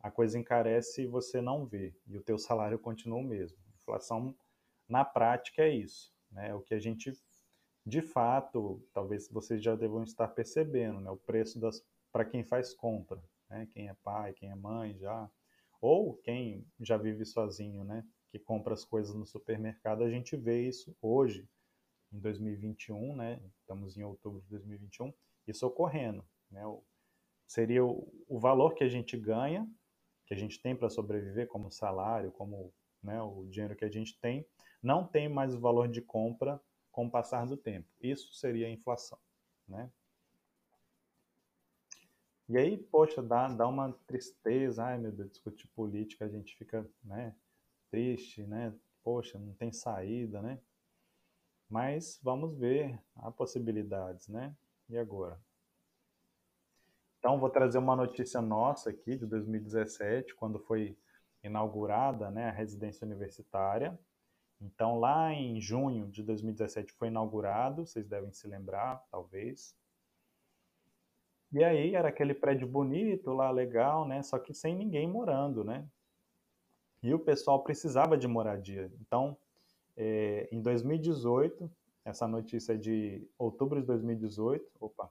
a 0.00 0.10
coisa 0.10 0.38
encarece 0.38 1.04
e 1.04 1.06
você 1.06 1.40
não 1.40 1.66
vê, 1.66 1.94
e 2.06 2.18
o 2.18 2.22
teu 2.22 2.38
salário 2.38 2.78
continua 2.78 3.18
o 3.18 3.24
mesmo. 3.24 3.58
Inflação, 3.80 4.36
na 4.86 5.06
prática, 5.06 5.62
é 5.62 5.70
isso. 5.70 6.12
Né? 6.30 6.54
O 6.54 6.60
que 6.60 6.74
a 6.74 6.78
gente, 6.78 7.12
de 7.88 8.02
fato, 8.02 8.82
talvez 8.92 9.28
vocês 9.28 9.62
já 9.62 9.74
devam 9.74 10.02
estar 10.02 10.28
percebendo, 10.28 11.00
né? 11.00 11.10
o 11.10 11.16
preço 11.16 11.58
para 12.12 12.24
quem 12.24 12.44
faz 12.44 12.74
compra 12.74 13.22
né? 13.48 13.66
Quem 13.72 13.88
é 13.88 13.94
pai, 13.94 14.32
quem 14.32 14.50
é 14.50 14.54
mãe 14.54 14.96
já, 14.98 15.30
ou 15.80 16.14
quem 16.14 16.66
já 16.80 16.96
vive 16.96 17.24
sozinho, 17.24 17.84
né? 17.84 18.04
Que 18.30 18.38
compra 18.38 18.74
as 18.74 18.84
coisas 18.84 19.14
no 19.14 19.26
supermercado, 19.26 20.04
a 20.04 20.10
gente 20.10 20.36
vê 20.36 20.66
isso 20.66 20.94
hoje, 21.00 21.48
em 22.12 22.18
2021, 22.18 23.16
né? 23.16 23.40
Estamos 23.60 23.96
em 23.96 24.02
outubro 24.02 24.40
de 24.40 24.48
2021, 24.48 25.12
isso 25.46 25.66
ocorrendo, 25.66 26.24
né? 26.50 26.66
O, 26.66 26.82
seria 27.46 27.84
o, 27.84 28.06
o 28.28 28.38
valor 28.38 28.74
que 28.74 28.84
a 28.84 28.88
gente 28.88 29.16
ganha, 29.16 29.68
que 30.26 30.34
a 30.34 30.36
gente 30.36 30.60
tem 30.60 30.76
para 30.76 30.90
sobreviver, 30.90 31.48
como 31.48 31.70
salário, 31.70 32.30
como 32.32 32.72
né, 33.02 33.22
o 33.22 33.46
dinheiro 33.46 33.74
que 33.74 33.84
a 33.84 33.90
gente 33.90 34.18
tem, 34.18 34.46
não 34.82 35.06
tem 35.06 35.28
mais 35.28 35.54
o 35.54 35.60
valor 35.60 35.88
de 35.88 36.02
compra 36.02 36.60
com 36.98 37.06
o 37.06 37.10
passar 37.10 37.46
do 37.46 37.56
tempo. 37.56 37.86
Isso 38.00 38.34
seria 38.34 38.66
a 38.66 38.70
inflação, 38.70 39.20
né? 39.68 39.88
E 42.48 42.58
aí, 42.58 42.76
poxa, 42.76 43.22
dá, 43.22 43.46
dá 43.46 43.68
uma 43.68 43.92
tristeza, 44.04 44.84
ai 44.84 44.98
meu 44.98 45.12
Deus, 45.12 45.30
discutir 45.30 45.68
política, 45.68 46.24
a 46.24 46.28
gente 46.28 46.56
fica, 46.56 46.84
né, 47.04 47.36
triste, 47.88 48.42
né, 48.42 48.74
poxa, 49.04 49.38
não 49.38 49.54
tem 49.54 49.70
saída, 49.70 50.42
né? 50.42 50.58
Mas 51.70 52.18
vamos 52.20 52.58
ver, 52.58 53.00
há 53.14 53.30
possibilidades, 53.30 54.26
né? 54.26 54.52
E 54.88 54.98
agora? 54.98 55.40
Então, 57.20 57.38
vou 57.38 57.48
trazer 57.48 57.78
uma 57.78 57.94
notícia 57.94 58.42
nossa 58.42 58.90
aqui, 58.90 59.16
de 59.16 59.24
2017, 59.24 60.34
quando 60.34 60.58
foi 60.58 60.98
inaugurada 61.44 62.28
né, 62.28 62.48
a 62.48 62.52
residência 62.52 63.06
universitária. 63.06 63.96
Então, 64.60 64.98
lá 64.98 65.32
em 65.32 65.60
junho 65.60 66.08
de 66.08 66.22
2017 66.22 66.92
foi 66.92 67.08
inaugurado, 67.08 67.86
vocês 67.86 68.06
devem 68.06 68.32
se 68.32 68.46
lembrar, 68.48 69.04
talvez. 69.10 69.76
E 71.52 71.62
aí 71.62 71.94
era 71.94 72.08
aquele 72.08 72.34
prédio 72.34 72.66
bonito 72.66 73.32
lá, 73.32 73.50
legal, 73.50 74.06
né? 74.06 74.22
Só 74.22 74.38
que 74.38 74.52
sem 74.52 74.76
ninguém 74.76 75.08
morando, 75.08 75.64
né? 75.64 75.86
E 77.02 77.14
o 77.14 77.18
pessoal 77.18 77.62
precisava 77.62 78.18
de 78.18 78.26
moradia. 78.26 78.90
Então, 79.00 79.36
é, 79.96 80.48
em 80.50 80.60
2018, 80.60 81.70
essa 82.04 82.26
notícia 82.26 82.72
é 82.72 82.76
de 82.76 83.26
outubro 83.38 83.80
de 83.80 83.86
2018, 83.86 84.64
opa, 84.80 85.10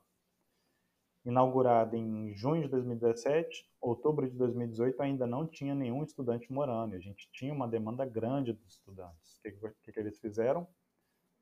inaugurada 1.30 1.98
em 1.98 2.34
junho 2.36 2.64
de 2.64 2.70
2017, 2.70 3.70
outubro 3.82 4.30
de 4.30 4.36
2018 4.38 5.02
ainda 5.02 5.28
não 5.28 5.46
tinha 5.46 5.76
nenhum 5.76 6.04
estudante 6.04 6.52
morando. 6.52 6.96
A 6.96 7.00
gente 7.00 7.30
tinha 7.32 7.54
uma 7.54 7.68
demanda 7.68 8.06
grande 8.06 8.54
dos 8.54 8.74
estudantes. 8.74 9.40
O 9.40 9.72
que, 9.84 9.92
que, 9.92 10.00
eles 10.00 10.20
fizeram? 10.20 10.68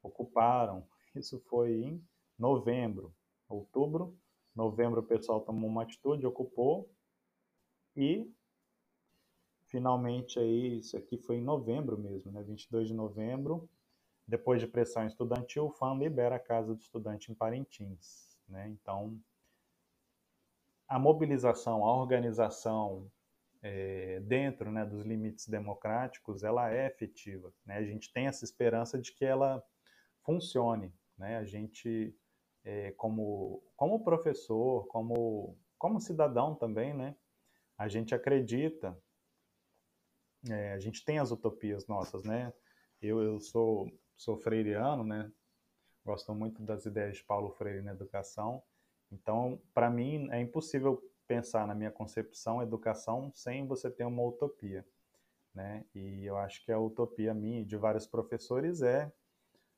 Ocuparam. 0.02 0.88
Isso 1.15 1.39
foi 1.48 1.71
em 1.71 2.04
novembro, 2.38 3.13
outubro 3.48 4.17
Novembro 4.56 5.02
o 5.02 5.06
pessoal 5.06 5.41
tomou 5.41 5.69
uma 5.69 5.84
atitude, 5.84 6.26
ocupou 6.26 6.89
e 7.93 8.32
finalmente 9.65 10.39
aí, 10.39 10.78
isso 10.80 10.95
aqui 10.95 11.17
foi 11.17 11.38
em 11.38 11.43
novembro 11.43 11.98
mesmo, 11.98 12.32
né, 12.32 12.41
22 12.41 12.88
de 12.88 12.93
novembro, 12.93 13.69
depois 14.26 14.62
de 14.62 14.67
pressão 14.67 15.06
estudantil, 15.06 15.65
o 15.65 15.71
FAM 15.71 15.98
libera 15.98 16.38
a 16.38 16.39
casa 16.39 16.74
do 16.74 16.82
estudante 16.82 17.32
em 17.32 17.36
Parintins, 17.36 18.39
né? 18.48 18.69
Então, 18.69 19.19
a 20.88 21.00
mobilização, 21.00 21.84
a 21.86 21.95
organização 21.95 23.12
é, 23.62 24.19
dentro 24.21 24.71
né, 24.71 24.86
dos 24.86 25.04
limites 25.04 25.48
democráticos, 25.48 26.43
ela 26.43 26.71
é 26.71 26.88
efetiva. 26.88 27.52
Né? 27.65 27.78
A 27.78 27.84
gente 27.84 28.12
tem 28.13 28.28
essa 28.28 28.45
esperança 28.45 29.00
de 29.00 29.12
que 29.13 29.26
ela 29.26 29.63
funcione. 30.24 30.93
Né? 31.17 31.38
A 31.38 31.43
gente 31.43 32.15
é, 32.65 32.91
como, 32.93 33.63
como 33.76 34.04
professor, 34.04 34.88
como, 34.88 35.58
como 35.78 36.02
cidadão 36.02 36.56
também, 36.56 36.93
né? 36.93 37.15
A 37.78 37.88
gente 37.88 38.15
acredita, 38.15 38.98
é, 40.50 40.74
a 40.74 40.80
gente 40.80 41.06
tem 41.06 41.19
as 41.19 41.32
utopias 41.32 41.88
nossas, 41.88 42.24
né? 42.24 42.52
Eu, 43.02 43.21
eu 43.21 43.39
sou, 43.39 43.91
sou 44.17 44.38
freireano, 44.38 45.04
né? 45.04 45.32
Gosto 46.04 46.34
muito 46.34 46.63
das 46.63 46.86
ideias 46.86 47.17
de 47.17 47.24
Paulo 47.24 47.52
Freire 47.52 47.84
na 47.84 47.91
educação. 47.91 48.63
Então, 49.11 49.61
para 49.73 49.89
mim, 49.89 50.29
é 50.31 50.39
impossível 50.39 51.01
pensar 51.27 51.65
na 51.67 51.75
minha 51.75 51.91
concepção 51.91 52.61
educação 52.61 53.31
sem 53.33 53.65
você 53.65 53.89
ter 53.89 54.05
uma 54.05 54.23
utopia, 54.23 54.85
né? 55.53 55.85
E 55.93 56.25
eu 56.25 56.37
acho 56.37 56.63
que 56.63 56.71
a 56.71 56.79
utopia 56.79 57.33
minha 57.33 57.61
e 57.61 57.65
de 57.65 57.77
vários 57.77 58.05
professores 58.05 58.81
é 58.81 59.11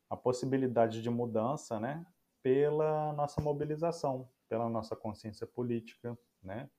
a 0.09 0.17
possibilidade 0.17 1.01
de 1.01 1.09
mudança, 1.09 1.79
né? 1.79 2.05
pela 2.47 3.11
nossa 3.11 3.41
mobilização, 3.41 4.29
pela 4.47 4.69
nossa 4.69 4.95
consciência 4.95 5.45
política, 5.45 6.17
né? 6.41 6.69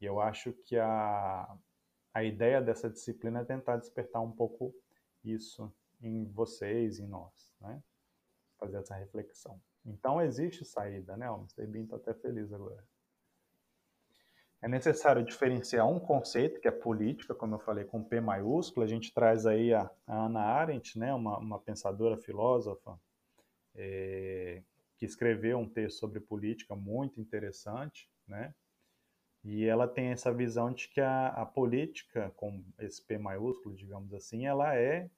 E 0.00 0.04
eu 0.04 0.20
acho 0.20 0.52
que 0.52 0.76
a, 0.76 1.56
a 2.12 2.22
ideia 2.22 2.60
dessa 2.60 2.90
disciplina 2.90 3.40
é 3.40 3.44
tentar 3.44 3.78
despertar 3.78 4.20
um 4.20 4.30
pouco 4.30 4.74
isso 5.24 5.72
em 5.98 6.26
vocês, 6.26 6.98
em 6.98 7.06
nós, 7.06 7.50
né? 7.58 7.82
Fazer 8.58 8.76
essa 8.76 8.94
reflexão. 8.96 9.58
Então 9.84 10.20
existe 10.20 10.64
saída, 10.64 11.16
né? 11.16 11.30
O 11.30 11.38
Mr. 11.38 11.66
Bean 11.66 11.84
está 11.84 11.96
até 11.96 12.14
feliz 12.14 12.52
agora. 12.52 12.84
É 14.60 14.66
necessário 14.66 15.24
diferenciar 15.24 15.88
um 15.88 16.00
conceito, 16.00 16.60
que 16.60 16.66
é 16.66 16.72
política, 16.72 17.32
como 17.32 17.54
eu 17.54 17.60
falei, 17.60 17.84
com 17.84 18.02
P 18.02 18.20
maiúsculo. 18.20 18.84
A 18.84 18.88
gente 18.88 19.14
traz 19.14 19.46
aí 19.46 19.72
a, 19.72 19.88
Ana 20.06 20.40
Arendt, 20.40 20.98
né? 20.98 21.14
uma, 21.14 21.38
uma 21.38 21.60
pensadora, 21.60 22.16
filósofa, 22.16 22.98
é, 23.76 24.60
que 24.96 25.06
escreveu 25.06 25.58
um 25.58 25.68
texto 25.68 25.98
sobre 25.98 26.18
política 26.18 26.74
muito 26.74 27.20
interessante, 27.20 28.10
né? 28.26 28.52
E 29.44 29.64
ela 29.64 29.86
tem 29.86 30.08
essa 30.08 30.34
visão 30.34 30.72
de 30.72 30.88
que 30.88 31.00
a, 31.00 31.28
a 31.28 31.46
política, 31.46 32.32
com 32.36 32.64
esse 32.80 33.00
P 33.00 33.16
maiúsculo, 33.16 33.76
digamos 33.76 34.12
assim, 34.12 34.46
ela 34.46 34.74
é 34.74 35.08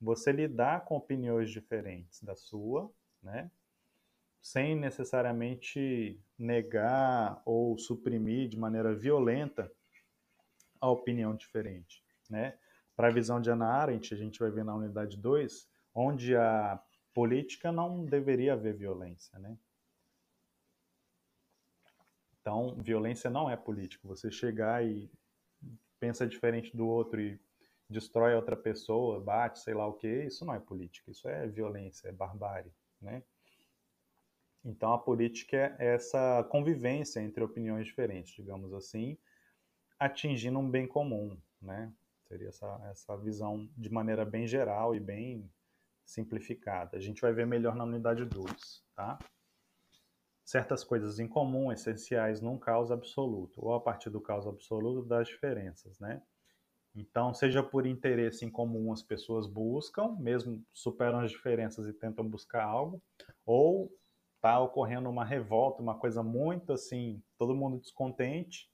você 0.00 0.32
lidar 0.32 0.84
com 0.84 0.96
opiniões 0.96 1.48
diferentes 1.50 2.20
da 2.20 2.34
sua, 2.34 2.92
né? 3.22 3.48
Sem 4.42 4.76
necessariamente 4.76 6.20
negar 6.36 7.40
ou 7.46 7.78
suprimir 7.78 8.48
de 8.48 8.58
maneira 8.58 8.94
violenta 8.94 9.72
a 10.80 10.90
opinião 10.90 11.34
diferente, 11.34 12.04
né? 12.28 12.58
Para 12.96 13.08
a 13.08 13.12
visão 13.12 13.40
de 13.40 13.48
Ana 13.50 13.68
Arendt, 13.68 14.12
a 14.12 14.16
gente 14.16 14.40
vai 14.40 14.50
ver 14.50 14.64
na 14.64 14.74
unidade 14.74 15.16
2, 15.16 15.70
onde 15.94 16.36
a 16.36 16.82
política 17.14 17.70
não 17.70 18.04
deveria 18.04 18.54
haver 18.54 18.74
violência, 18.74 19.38
né? 19.38 19.56
Então, 22.40 22.74
violência 22.82 23.30
não 23.30 23.48
é 23.48 23.56
política. 23.56 24.08
Você 24.08 24.28
chegar 24.28 24.84
e 24.84 25.08
pensa 26.00 26.26
diferente 26.26 26.76
do 26.76 26.88
outro 26.88 27.20
e 27.20 27.40
destrói 27.88 28.34
outra 28.34 28.56
pessoa, 28.56 29.20
bate, 29.20 29.60
sei 29.60 29.72
lá 29.72 29.86
o 29.86 29.92
que, 29.92 30.24
isso 30.24 30.44
não 30.44 30.52
é 30.52 30.58
política, 30.58 31.12
isso 31.12 31.28
é 31.28 31.46
violência, 31.46 32.08
é 32.08 32.12
barbárie, 32.12 32.74
né? 33.00 33.22
Então 34.64 34.92
a 34.92 34.98
política 34.98 35.74
é 35.78 35.94
essa 35.94 36.44
convivência 36.50 37.20
entre 37.20 37.42
opiniões 37.42 37.86
diferentes, 37.86 38.34
digamos 38.34 38.72
assim, 38.72 39.18
atingindo 39.98 40.58
um 40.58 40.70
bem 40.70 40.86
comum, 40.86 41.36
né? 41.60 41.92
Seria 42.28 42.48
essa, 42.48 42.80
essa 42.90 43.16
visão 43.16 43.68
de 43.76 43.90
maneira 43.90 44.24
bem 44.24 44.46
geral 44.46 44.94
e 44.94 45.00
bem 45.00 45.50
simplificada. 46.04 46.96
A 46.96 47.00
gente 47.00 47.20
vai 47.20 47.32
ver 47.32 47.46
melhor 47.46 47.74
na 47.74 47.84
unidade 47.84 48.24
2, 48.24 48.84
tá? 48.94 49.18
Certas 50.44 50.84
coisas 50.84 51.18
em 51.18 51.28
comum, 51.28 51.72
essenciais 51.72 52.40
num 52.40 52.58
caos 52.58 52.90
absoluto, 52.90 53.64
ou 53.64 53.74
a 53.74 53.80
partir 53.80 54.10
do 54.10 54.20
caos 54.20 54.46
absoluto 54.46 55.06
das 55.06 55.28
diferenças, 55.28 55.98
né? 55.98 56.22
Então, 56.94 57.32
seja 57.32 57.62
por 57.62 57.86
interesse 57.86 58.44
em 58.44 58.50
comum 58.50 58.92
as 58.92 59.02
pessoas 59.02 59.46
buscam, 59.46 60.14
mesmo 60.18 60.62
superam 60.74 61.20
as 61.20 61.30
diferenças 61.30 61.86
e 61.86 61.92
tentam 61.92 62.28
buscar 62.28 62.64
algo, 62.64 63.00
ou 63.46 63.90
está 64.42 64.58
ocorrendo 64.58 65.08
uma 65.08 65.24
revolta, 65.24 65.80
uma 65.80 65.96
coisa 65.96 66.20
muito 66.20 66.72
assim, 66.72 67.22
todo 67.38 67.54
mundo 67.54 67.78
descontente, 67.78 68.68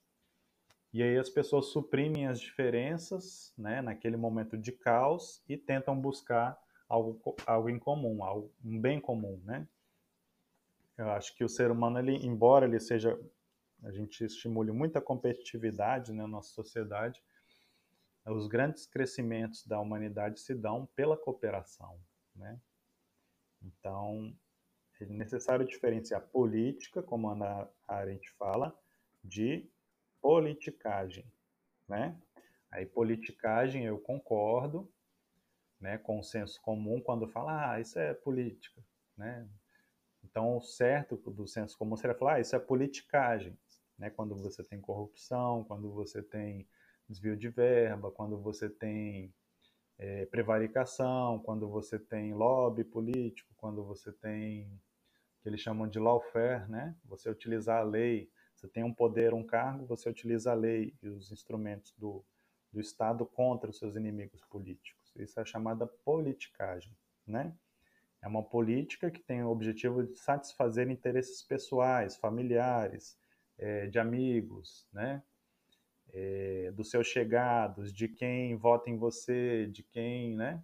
e 0.95 1.03
aí 1.03 1.19
as 1.19 1.29
pessoas 1.29 1.67
suprimem 1.67 2.27
as 2.27 2.41
diferenças, 2.41 3.53
né, 3.57 3.83
naquele 3.83 4.17
momento 4.17 4.57
de 4.57 4.73
caos 4.73 5.45
e 5.47 5.59
tentam 5.59 5.95
buscar 6.01 6.59
algo, 6.89 7.21
algo 7.47 7.69
em 7.69 7.79
comum, 7.79 8.25
algo, 8.25 8.51
um 8.65 8.81
bem 8.81 8.99
comum, 8.99 9.39
né? 9.45 9.69
Eu 10.97 11.11
acho 11.11 11.37
que 11.37 11.45
o 11.45 11.49
ser 11.51 11.71
humano, 11.71 11.99
ele, 11.99 12.17
embora 12.27 12.65
ele 12.65 12.81
seja, 12.81 13.21
a 13.85 13.93
gente 13.93 14.25
estimule 14.25 14.73
muita 14.73 15.03
competitividade 15.03 16.13
né, 16.13 16.23
na 16.23 16.29
nossa 16.29 16.49
sociedade, 16.49 17.23
os 18.25 18.49
grandes 18.49 18.87
crescimentos 18.87 19.67
da 19.67 19.79
humanidade 19.79 20.41
se 20.41 20.55
dão 20.55 20.87
pela 20.97 21.17
cooperação, 21.17 22.01
né? 22.35 22.59
Então, 23.63 24.35
é 25.05 25.07
necessário 25.07 25.67
diferenciar 25.67 26.21
política, 26.29 27.03
como 27.03 27.29
a 27.29 27.33
Ana 27.33 27.69
Arendt 27.87 28.31
fala, 28.33 28.77
de 29.23 29.71
politicagem, 30.21 31.31
né? 31.89 32.21
Aí 32.71 32.85
politicagem 32.85 33.85
eu 33.85 33.99
concordo, 33.99 34.91
né, 35.81 35.97
com 35.97 36.19
o 36.19 36.25
senso 36.25 36.61
comum 36.61 37.01
quando 37.01 37.29
fala, 37.29 37.73
ah, 37.73 37.81
isso 37.81 37.99
é 37.99 38.13
política, 38.13 38.85
né? 39.17 39.49
Então, 40.25 40.57
o 40.57 40.61
certo 40.61 41.17
do 41.17 41.47
senso 41.47 41.79
comum 41.79 41.97
seria 41.97 42.17
falar, 42.17 42.35
ah, 42.35 42.41
isso 42.41 42.55
é 42.57 42.59
politicagem, 42.59 43.57
né? 43.97 44.11
Quando 44.11 44.35
você 44.35 44.63
tem 44.65 44.81
corrupção, 44.81 45.65
quando 45.65 45.91
você 45.93 46.23
tem 46.23 46.69
desvio 47.09 47.37
de 47.37 47.49
verba, 47.49 48.11
quando 48.11 48.39
você 48.39 48.69
tem 48.69 49.33
é, 49.99 50.27
prevaricação, 50.27 51.39
quando 51.41 51.69
você 51.69 51.99
tem 51.99 52.35
lobby 52.35 52.85
político, 52.85 53.53
quando 53.57 53.85
você 53.85 54.13
tem 54.13 54.81
eles 55.49 55.61
chamam 55.61 55.89
de 55.89 55.99
lawfare, 55.99 56.69
né? 56.71 56.95
Você 57.05 57.29
utilizar 57.31 57.81
a 57.81 57.85
lei, 57.85 58.31
você 58.55 58.69
tem 58.69 58.85
um 58.85 58.93
poder, 58.93 59.35
um 59.35 59.45
cargo, 59.45 59.87
você 59.87 60.09
utiliza 60.09 60.53
a 60.53 60.55
lei 60.55 60.95
e 61.03 61.09
os 61.09 61.33
instrumentos 61.33 61.93
do, 61.97 62.25
do 62.73 62.81
Estado 62.81 63.25
contra 63.27 63.71
os 63.71 63.79
seus 63.79 63.97
inimigos 63.97 64.45
políticos. 64.45 65.13
Isso 65.17 65.39
é 65.41 65.45
chamada 65.45 65.87
politicagem, 65.87 66.97
né? 67.27 67.55
É 68.21 68.27
uma 68.27 68.43
política 68.43 69.11
que 69.11 69.21
tem 69.21 69.43
o 69.43 69.51
objetivo 69.51 70.03
de 70.03 70.17
satisfazer 70.17 70.91
interesses 70.91 71.43
pessoais, 71.43 72.17
familiares, 72.17 73.17
é, 73.57 73.87
de 73.87 73.99
amigos, 73.99 74.89
né? 74.93 75.23
é, 76.13 76.71
dos 76.73 76.91
seus 76.91 77.07
chegados, 77.07 77.93
de 77.93 78.09
quem 78.09 78.57
vota 78.57 78.91
em 78.91 78.97
você, 78.97 79.67
de 79.67 79.83
quem, 79.83 80.35
né? 80.35 80.63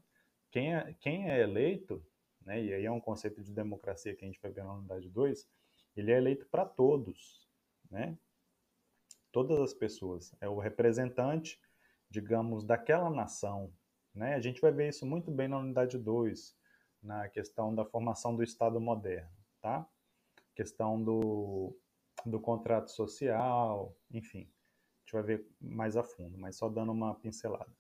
Quem 0.50 0.74
é, 0.74 0.94
quem 1.00 1.30
é 1.30 1.42
eleito, 1.42 2.04
né? 2.44 2.62
E 2.62 2.72
aí 2.72 2.84
é 2.84 2.90
um 2.90 3.00
conceito 3.00 3.42
de 3.42 3.52
democracia 3.52 4.14
que 4.14 4.24
a 4.24 4.28
gente 4.28 4.40
vai 4.40 4.50
ver 4.50 4.64
na 4.64 4.74
unidade 4.74 5.08
2, 5.08 5.48
ele 5.96 6.12
é 6.12 6.16
eleito 6.16 6.46
para 6.46 6.64
todos, 6.64 7.48
né? 7.90 8.18
Todas 9.32 9.58
as 9.60 9.74
pessoas. 9.74 10.34
É 10.40 10.48
o 10.48 10.58
representante, 10.58 11.60
digamos, 12.10 12.64
daquela 12.64 13.10
nação, 13.10 13.72
né? 14.14 14.34
A 14.34 14.40
gente 14.40 14.60
vai 14.60 14.72
ver 14.72 14.88
isso 14.88 15.06
muito 15.06 15.30
bem 15.30 15.48
na 15.48 15.58
unidade 15.58 15.98
2, 15.98 16.56
na 17.02 17.28
questão 17.28 17.74
da 17.74 17.84
formação 17.84 18.34
do 18.34 18.42
Estado 18.42 18.80
moderno, 18.80 19.30
tá? 19.60 19.86
Questão 20.54 21.02
do, 21.02 21.76
do 22.24 22.40
contrato 22.40 22.90
social, 22.90 23.96
enfim 24.10 24.48
gente 25.04 25.12
vai 25.12 25.22
ver 25.22 25.46
mais 25.60 25.96
a 25.96 26.02
fundo, 26.02 26.36
mas 26.38 26.56
só 26.56 26.68
dando 26.68 26.92
uma 26.92 27.14
pincelada. 27.14 27.72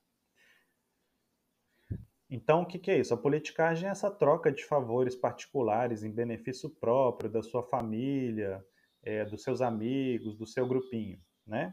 Então, 2.34 2.62
o 2.62 2.66
que, 2.66 2.80
que 2.80 2.90
é 2.90 2.98
isso? 2.98 3.14
A 3.14 3.16
politicagem 3.16 3.88
é 3.88 3.92
essa 3.92 4.10
troca 4.10 4.50
de 4.50 4.64
favores 4.64 5.14
particulares 5.14 6.02
em 6.02 6.10
benefício 6.10 6.68
próprio 6.68 7.30
da 7.30 7.44
sua 7.44 7.62
família, 7.62 8.60
é, 9.04 9.24
dos 9.24 9.44
seus 9.44 9.60
amigos, 9.60 10.36
do 10.36 10.44
seu 10.44 10.66
grupinho, 10.66 11.22
né? 11.46 11.72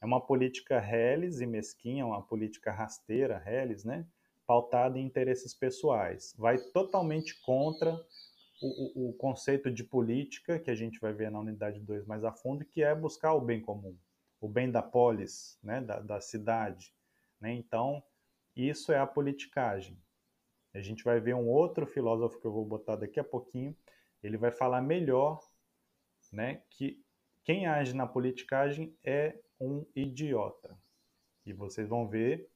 É 0.00 0.06
uma 0.06 0.24
política 0.24 0.78
reles 0.78 1.40
e 1.40 1.46
mesquinha, 1.46 2.06
uma 2.06 2.22
política 2.22 2.70
rasteira, 2.70 3.36
reles, 3.36 3.82
né? 3.82 4.06
Pautada 4.46 4.96
em 4.96 5.04
interesses 5.04 5.52
pessoais. 5.52 6.36
Vai 6.38 6.56
totalmente 6.56 7.40
contra 7.40 7.92
o, 8.62 9.06
o, 9.06 9.10
o 9.10 9.12
conceito 9.14 9.72
de 9.72 9.82
política, 9.82 10.60
que 10.60 10.70
a 10.70 10.76
gente 10.76 11.00
vai 11.00 11.12
ver 11.12 11.32
na 11.32 11.40
unidade 11.40 11.80
2 11.80 12.06
mais 12.06 12.22
a 12.22 12.30
fundo, 12.30 12.64
que 12.64 12.80
é 12.80 12.94
buscar 12.94 13.34
o 13.34 13.40
bem 13.40 13.60
comum 13.60 13.96
o 14.38 14.48
bem 14.48 14.70
da 14.70 14.82
polis, 14.82 15.58
né, 15.62 15.80
da, 15.80 15.98
da 15.98 16.20
cidade. 16.20 16.94
Né? 17.40 17.54
Então, 17.54 18.02
isso 18.56 18.92
é 18.92 18.98
a 18.98 19.06
politicagem. 19.06 19.98
A 20.72 20.80
gente 20.80 21.04
vai 21.04 21.20
ver 21.20 21.34
um 21.34 21.48
outro 21.48 21.86
filósofo 21.86 22.40
que 22.40 22.46
eu 22.46 22.52
vou 22.52 22.64
botar 22.64 22.96
daqui 22.96 23.20
a 23.20 23.24
pouquinho, 23.24 23.76
ele 24.22 24.36
vai 24.36 24.50
falar 24.50 24.80
melhor 24.82 25.40
né, 26.32 26.62
que 26.70 27.02
quem 27.44 27.66
age 27.66 27.94
na 27.94 28.06
politicagem 28.06 28.96
é 29.04 29.38
um 29.60 29.86
idiota. 29.94 30.76
E 31.44 31.52
vocês 31.52 31.88
vão 31.88 32.08
ver 32.08 32.50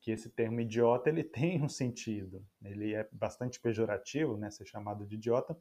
que 0.00 0.10
esse 0.10 0.28
termo 0.28 0.60
idiota 0.60 1.08
ele 1.08 1.22
tem 1.24 1.62
um 1.62 1.68
sentido. 1.68 2.44
Ele 2.62 2.94
é 2.94 3.08
bastante 3.12 3.60
pejorativo, 3.60 4.36
né, 4.36 4.50
ser 4.50 4.66
chamado 4.66 5.06
de 5.06 5.14
idiota, 5.14 5.56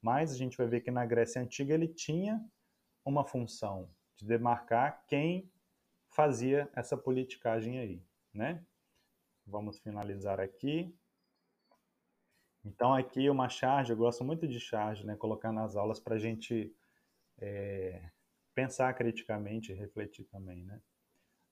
mas 0.00 0.32
a 0.32 0.36
gente 0.36 0.56
vai 0.56 0.66
ver 0.66 0.80
que 0.80 0.90
na 0.90 1.06
Grécia 1.06 1.40
Antiga 1.40 1.74
ele 1.74 1.88
tinha 1.88 2.44
uma 3.04 3.24
função, 3.24 3.88
de 4.16 4.26
demarcar 4.26 5.04
quem 5.06 5.50
fazia 6.08 6.70
essa 6.74 6.96
politicagem 6.96 7.78
aí, 7.78 8.02
né? 8.32 8.64
Vamos 9.46 9.78
finalizar 9.80 10.40
aqui. 10.40 10.94
Então 12.64 12.94
aqui 12.94 13.28
uma 13.28 13.48
charge, 13.48 13.92
eu 13.92 13.96
gosto 13.96 14.22
muito 14.22 14.46
de 14.46 14.60
charge, 14.60 15.04
né? 15.04 15.16
Colocar 15.16 15.52
nas 15.52 15.76
aulas 15.76 15.98
para 15.98 16.14
a 16.14 16.18
gente 16.18 16.74
é, 17.38 18.10
pensar 18.54 18.92
criticamente 18.94 19.72
e 19.72 19.74
refletir 19.74 20.24
também, 20.26 20.64
né? 20.64 20.80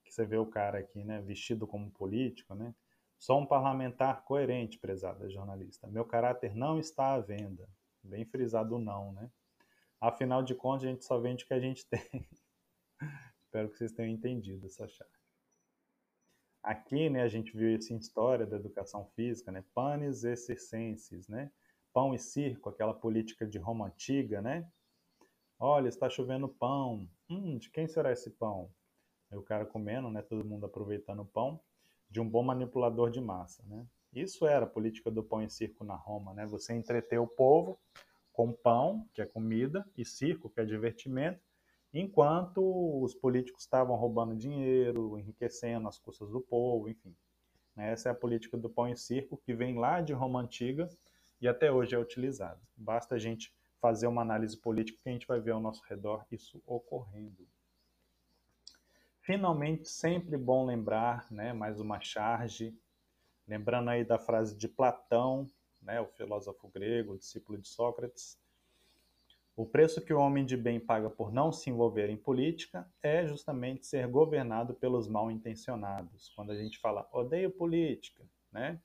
Que 0.05 0.13
você 0.13 0.25
vê 0.25 0.37
o 0.37 0.45
cara 0.45 0.79
aqui, 0.79 1.03
né? 1.03 1.21
Vestido 1.21 1.67
como 1.67 1.91
político, 1.91 2.55
né? 2.55 2.73
Sou 3.19 3.39
um 3.39 3.45
parlamentar 3.45 4.23
coerente, 4.23 4.79
prezada 4.79 5.29
jornalista. 5.29 5.87
Meu 5.87 6.05
caráter 6.05 6.55
não 6.55 6.79
está 6.79 7.13
à 7.13 7.19
venda. 7.19 7.69
Bem 8.03 8.25
frisado 8.25 8.79
não, 8.79 9.11
né? 9.13 9.29
Afinal 9.99 10.41
de 10.41 10.55
contas, 10.55 10.85
a 10.85 10.89
gente 10.89 11.05
só 11.05 11.19
vende 11.19 11.43
o 11.43 11.47
que 11.47 11.53
a 11.53 11.59
gente 11.59 11.85
tem. 11.91 12.27
Espero 13.41 13.69
que 13.69 13.77
vocês 13.77 13.91
tenham 13.91 14.11
entendido 14.11 14.65
essa 14.65 14.87
chave. 14.87 15.20
Aqui, 16.63 17.09
né, 17.09 17.23
a 17.23 17.27
gente 17.27 17.57
viu 17.57 17.75
isso 17.75 17.91
em 17.91 17.97
história 17.97 18.45
da 18.45 18.55
educação 18.55 19.05
física, 19.15 19.51
né, 19.51 19.63
panis 19.73 20.23
e 20.23 20.35
circenses, 20.35 21.27
né, 21.27 21.51
pão 21.91 22.13
e 22.13 22.19
circo, 22.19 22.69
aquela 22.69 22.93
política 22.93 23.47
de 23.47 23.57
Roma 23.57 23.87
antiga, 23.87 24.41
né, 24.41 24.69
olha, 25.59 25.89
está 25.89 26.07
chovendo 26.07 26.47
pão, 26.47 27.09
hum, 27.27 27.57
de 27.57 27.69
quem 27.71 27.87
será 27.87 28.11
esse 28.11 28.29
pão? 28.29 28.71
Aí 29.31 29.37
o 29.37 29.43
cara 29.43 29.65
comendo, 29.65 30.09
né, 30.11 30.21
todo 30.21 30.45
mundo 30.45 30.65
aproveitando 30.65 31.21
o 31.21 31.25
pão, 31.25 31.59
de 32.09 32.21
um 32.21 32.29
bom 32.29 32.43
manipulador 32.43 33.09
de 33.09 33.19
massa, 33.19 33.63
né. 33.65 33.87
Isso 34.13 34.45
era 34.45 34.65
a 34.65 34.69
política 34.69 35.09
do 35.09 35.23
pão 35.23 35.41
e 35.41 35.49
circo 35.49 35.83
na 35.83 35.95
Roma, 35.95 36.33
né, 36.33 36.45
você 36.45 36.73
entreter 36.73 37.19
o 37.19 37.27
povo 37.27 37.79
com 38.31 38.53
pão, 38.53 39.09
que 39.13 39.21
é 39.21 39.25
comida, 39.25 39.83
e 39.97 40.05
circo, 40.05 40.49
que 40.49 40.59
é 40.61 40.65
divertimento, 40.65 41.41
enquanto 41.93 43.01
os 43.01 43.13
políticos 43.13 43.63
estavam 43.63 43.95
roubando 43.95 44.35
dinheiro, 44.35 45.17
enriquecendo 45.17 45.87
as 45.87 45.97
custas 45.97 46.29
do 46.29 46.41
povo, 46.41 46.89
enfim. 46.89 47.15
Né? 47.75 47.91
Essa 47.91 48.09
é 48.09 48.11
a 48.11 48.15
política 48.15 48.57
do 48.57 48.69
pão 48.69 48.87
e 48.87 48.95
circo 48.95 49.37
que 49.37 49.53
vem 49.53 49.77
lá 49.77 50.01
de 50.01 50.13
Roma 50.13 50.41
Antiga 50.41 50.89
e 51.39 51.47
até 51.47 51.71
hoje 51.71 51.95
é 51.95 51.99
utilizada. 51.99 52.59
Basta 52.75 53.15
a 53.15 53.19
gente 53.19 53.53
fazer 53.79 54.07
uma 54.07 54.21
análise 54.21 54.55
política 54.57 54.99
que 55.01 55.09
a 55.09 55.11
gente 55.11 55.27
vai 55.27 55.39
ver 55.39 55.51
ao 55.51 55.59
nosso 55.59 55.83
redor 55.85 56.25
isso 56.31 56.61
ocorrendo. 56.65 57.47
Finalmente, 59.21 59.87
sempre 59.87 60.37
bom 60.37 60.65
lembrar, 60.65 61.31
né, 61.31 61.53
mais 61.53 61.79
uma 61.79 61.99
charge, 61.99 62.75
Lembrando 63.51 63.89
aí 63.89 64.05
da 64.05 64.17
frase 64.17 64.55
de 64.55 64.67
Platão, 64.67 65.45
né, 65.81 65.99
o 65.99 66.07
filósofo 66.07 66.69
grego, 66.69 67.17
discípulo 67.17 67.57
de 67.57 67.67
Sócrates, 67.67 68.39
o 69.55 69.65
preço 69.65 70.01
que 70.01 70.13
o 70.13 70.19
homem 70.19 70.45
de 70.45 70.55
bem 70.55 70.79
paga 70.79 71.09
por 71.09 71.31
não 71.31 71.51
se 71.51 71.69
envolver 71.69 72.09
em 72.09 72.17
política 72.17 72.89
é 73.03 73.27
justamente 73.27 73.85
ser 73.85 74.07
governado 74.07 74.73
pelos 74.73 75.07
mal 75.07 75.29
intencionados. 75.29 76.31
Quando 76.35 76.51
a 76.51 76.55
gente 76.55 76.79
fala 76.79 77.07
odeio 77.11 77.51
política, 77.51 78.23
né? 78.51 78.79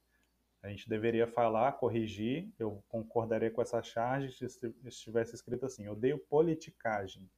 A 0.62 0.68
gente 0.68 0.88
deveria 0.88 1.28
falar, 1.28 1.72
corrigir, 1.72 2.52
eu 2.58 2.82
concordaria 2.88 3.50
com 3.50 3.62
essa 3.62 3.80
charge 3.82 4.32
se 4.32 4.74
estivesse 4.84 5.34
escrito 5.36 5.64
assim, 5.64 5.86
odeio 5.86 6.18
politicagem. 6.18 7.30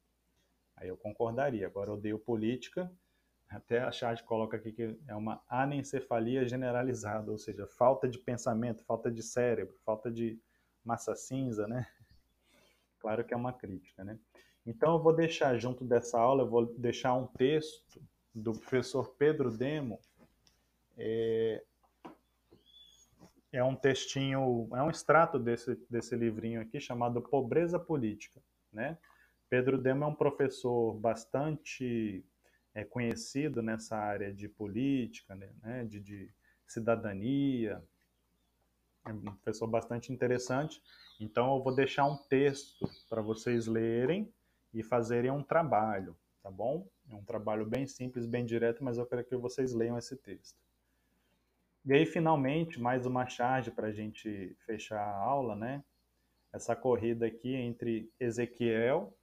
Aí 0.75 0.87
eu 0.87 0.97
concordaria. 0.97 1.67
Agora, 1.67 1.93
odeio 1.93 2.17
política, 2.17 2.91
até 3.47 3.79
a 3.79 3.91
charge 3.91 4.23
coloca 4.23 4.57
aqui 4.57 4.71
que 4.71 4.97
é 5.07 5.15
uma 5.15 5.43
anencefalia 5.47 6.47
generalizada, 6.47 7.31
ou 7.31 7.37
seja, 7.37 7.67
falta 7.67 8.07
de 8.07 8.17
pensamento, 8.17 8.83
falta 8.83 9.11
de 9.11 9.21
cérebro, 9.21 9.77
falta 9.85 10.09
de 10.09 10.39
massa 10.83 11.15
cinza, 11.15 11.67
né? 11.67 11.85
Claro 12.99 13.23
que 13.23 13.33
é 13.33 13.37
uma 13.37 13.53
crítica, 13.53 14.03
né? 14.03 14.19
Então 14.65 14.93
eu 14.93 15.01
vou 15.01 15.15
deixar 15.15 15.57
junto 15.57 15.83
dessa 15.83 16.19
aula, 16.19 16.43
eu 16.43 16.49
vou 16.49 16.65
deixar 16.77 17.13
um 17.13 17.27
texto 17.27 18.01
do 18.33 18.51
professor 18.51 19.15
Pedro 19.17 19.49
Demo. 19.49 19.99
É, 20.97 21.63
é 23.51 23.63
um 23.63 23.75
textinho, 23.75 24.69
é 24.73 24.83
um 24.83 24.89
extrato 24.89 25.39
desse, 25.39 25.75
desse 25.89 26.15
livrinho 26.15 26.61
aqui 26.61 26.79
chamado 26.79 27.21
Pobreza 27.21 27.79
Política, 27.79 28.41
né? 28.71 28.97
Pedro 29.49 29.77
Demo 29.77 30.03
é 30.03 30.07
um 30.07 30.13
professor 30.13 30.93
bastante 30.93 32.23
é, 32.75 32.83
conhecido 32.83 33.61
nessa 33.61 33.97
área 33.97 34.31
de 34.31 34.47
política, 34.47 35.35
né, 35.35 35.85
de, 35.85 35.99
de 35.99 36.31
cidadania, 36.67 37.83
é 39.09 39.13
um 39.13 39.35
professor 39.35 39.67
bastante 39.67 40.13
interessante. 40.13 40.81
Então 41.19 41.55
eu 41.55 41.63
vou 41.63 41.73
deixar 41.73 42.05
um 42.05 42.17
texto 42.17 42.87
para 43.09 43.21
vocês 43.21 43.65
lerem 43.67 44.31
e 44.73 44.83
fazerem 44.83 45.31
um 45.31 45.43
trabalho, 45.43 46.15
tá 46.43 46.51
bom? 46.51 46.87
É 47.09 47.15
um 47.15 47.23
trabalho 47.23 47.65
bem 47.65 47.87
simples, 47.87 48.25
bem 48.25 48.45
direto, 48.45 48.83
mas 48.83 48.97
eu 48.97 49.05
quero 49.05 49.25
que 49.25 49.35
vocês 49.35 49.73
leiam 49.73 49.97
esse 49.97 50.15
texto. 50.15 50.57
E 51.85 51.93
aí, 51.93 52.05
finalmente, 52.05 52.79
mais 52.79 53.05
uma 53.05 53.25
charge 53.25 53.71
para 53.71 53.87
a 53.87 53.91
gente 53.91 54.55
fechar 54.65 55.01
a 55.01 55.15
aula, 55.15 55.55
né? 55.55 55.83
Essa 56.53 56.75
corrida 56.75 57.25
aqui 57.25 57.55
entre 57.55 58.11
Ezequiel, 58.19 59.17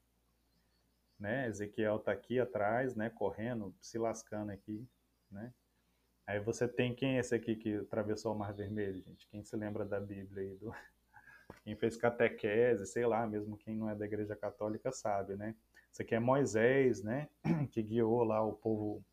né? 1.18 1.46
Ezequiel 1.48 1.96
está 1.96 2.12
aqui 2.12 2.40
atrás, 2.40 2.96
né? 2.96 3.10
Correndo, 3.10 3.74
se 3.80 3.98
lascando 3.98 4.50
aqui, 4.50 4.86
né? 5.30 5.52
Aí 6.26 6.40
você 6.40 6.66
tem 6.66 6.92
quem 6.94 7.16
é 7.16 7.20
esse 7.20 7.34
aqui 7.34 7.54
que 7.54 7.76
atravessou 7.76 8.34
o 8.34 8.38
Mar 8.38 8.52
Vermelho, 8.52 9.00
gente? 9.00 9.28
Quem 9.28 9.44
se 9.44 9.54
lembra 9.56 9.84
da 9.84 10.00
Bíblia 10.00 10.42
aí? 10.42 10.56
Do... 10.56 10.74
Quem 11.62 11.76
fez 11.76 11.96
catequese, 11.96 12.86
sei 12.86 13.06
lá, 13.06 13.26
mesmo 13.26 13.56
quem 13.56 13.76
não 13.76 13.88
é 13.88 13.94
da 13.94 14.04
Igreja 14.04 14.34
Católica 14.34 14.90
sabe, 14.92 15.36
né? 15.36 15.54
Isso 15.92 16.02
aqui 16.02 16.14
é 16.14 16.20
Moisés, 16.20 17.02
né? 17.02 17.28
Que 17.70 17.82
guiou 17.82 18.24
lá 18.24 18.42
o 18.42 18.52
povo, 18.52 19.04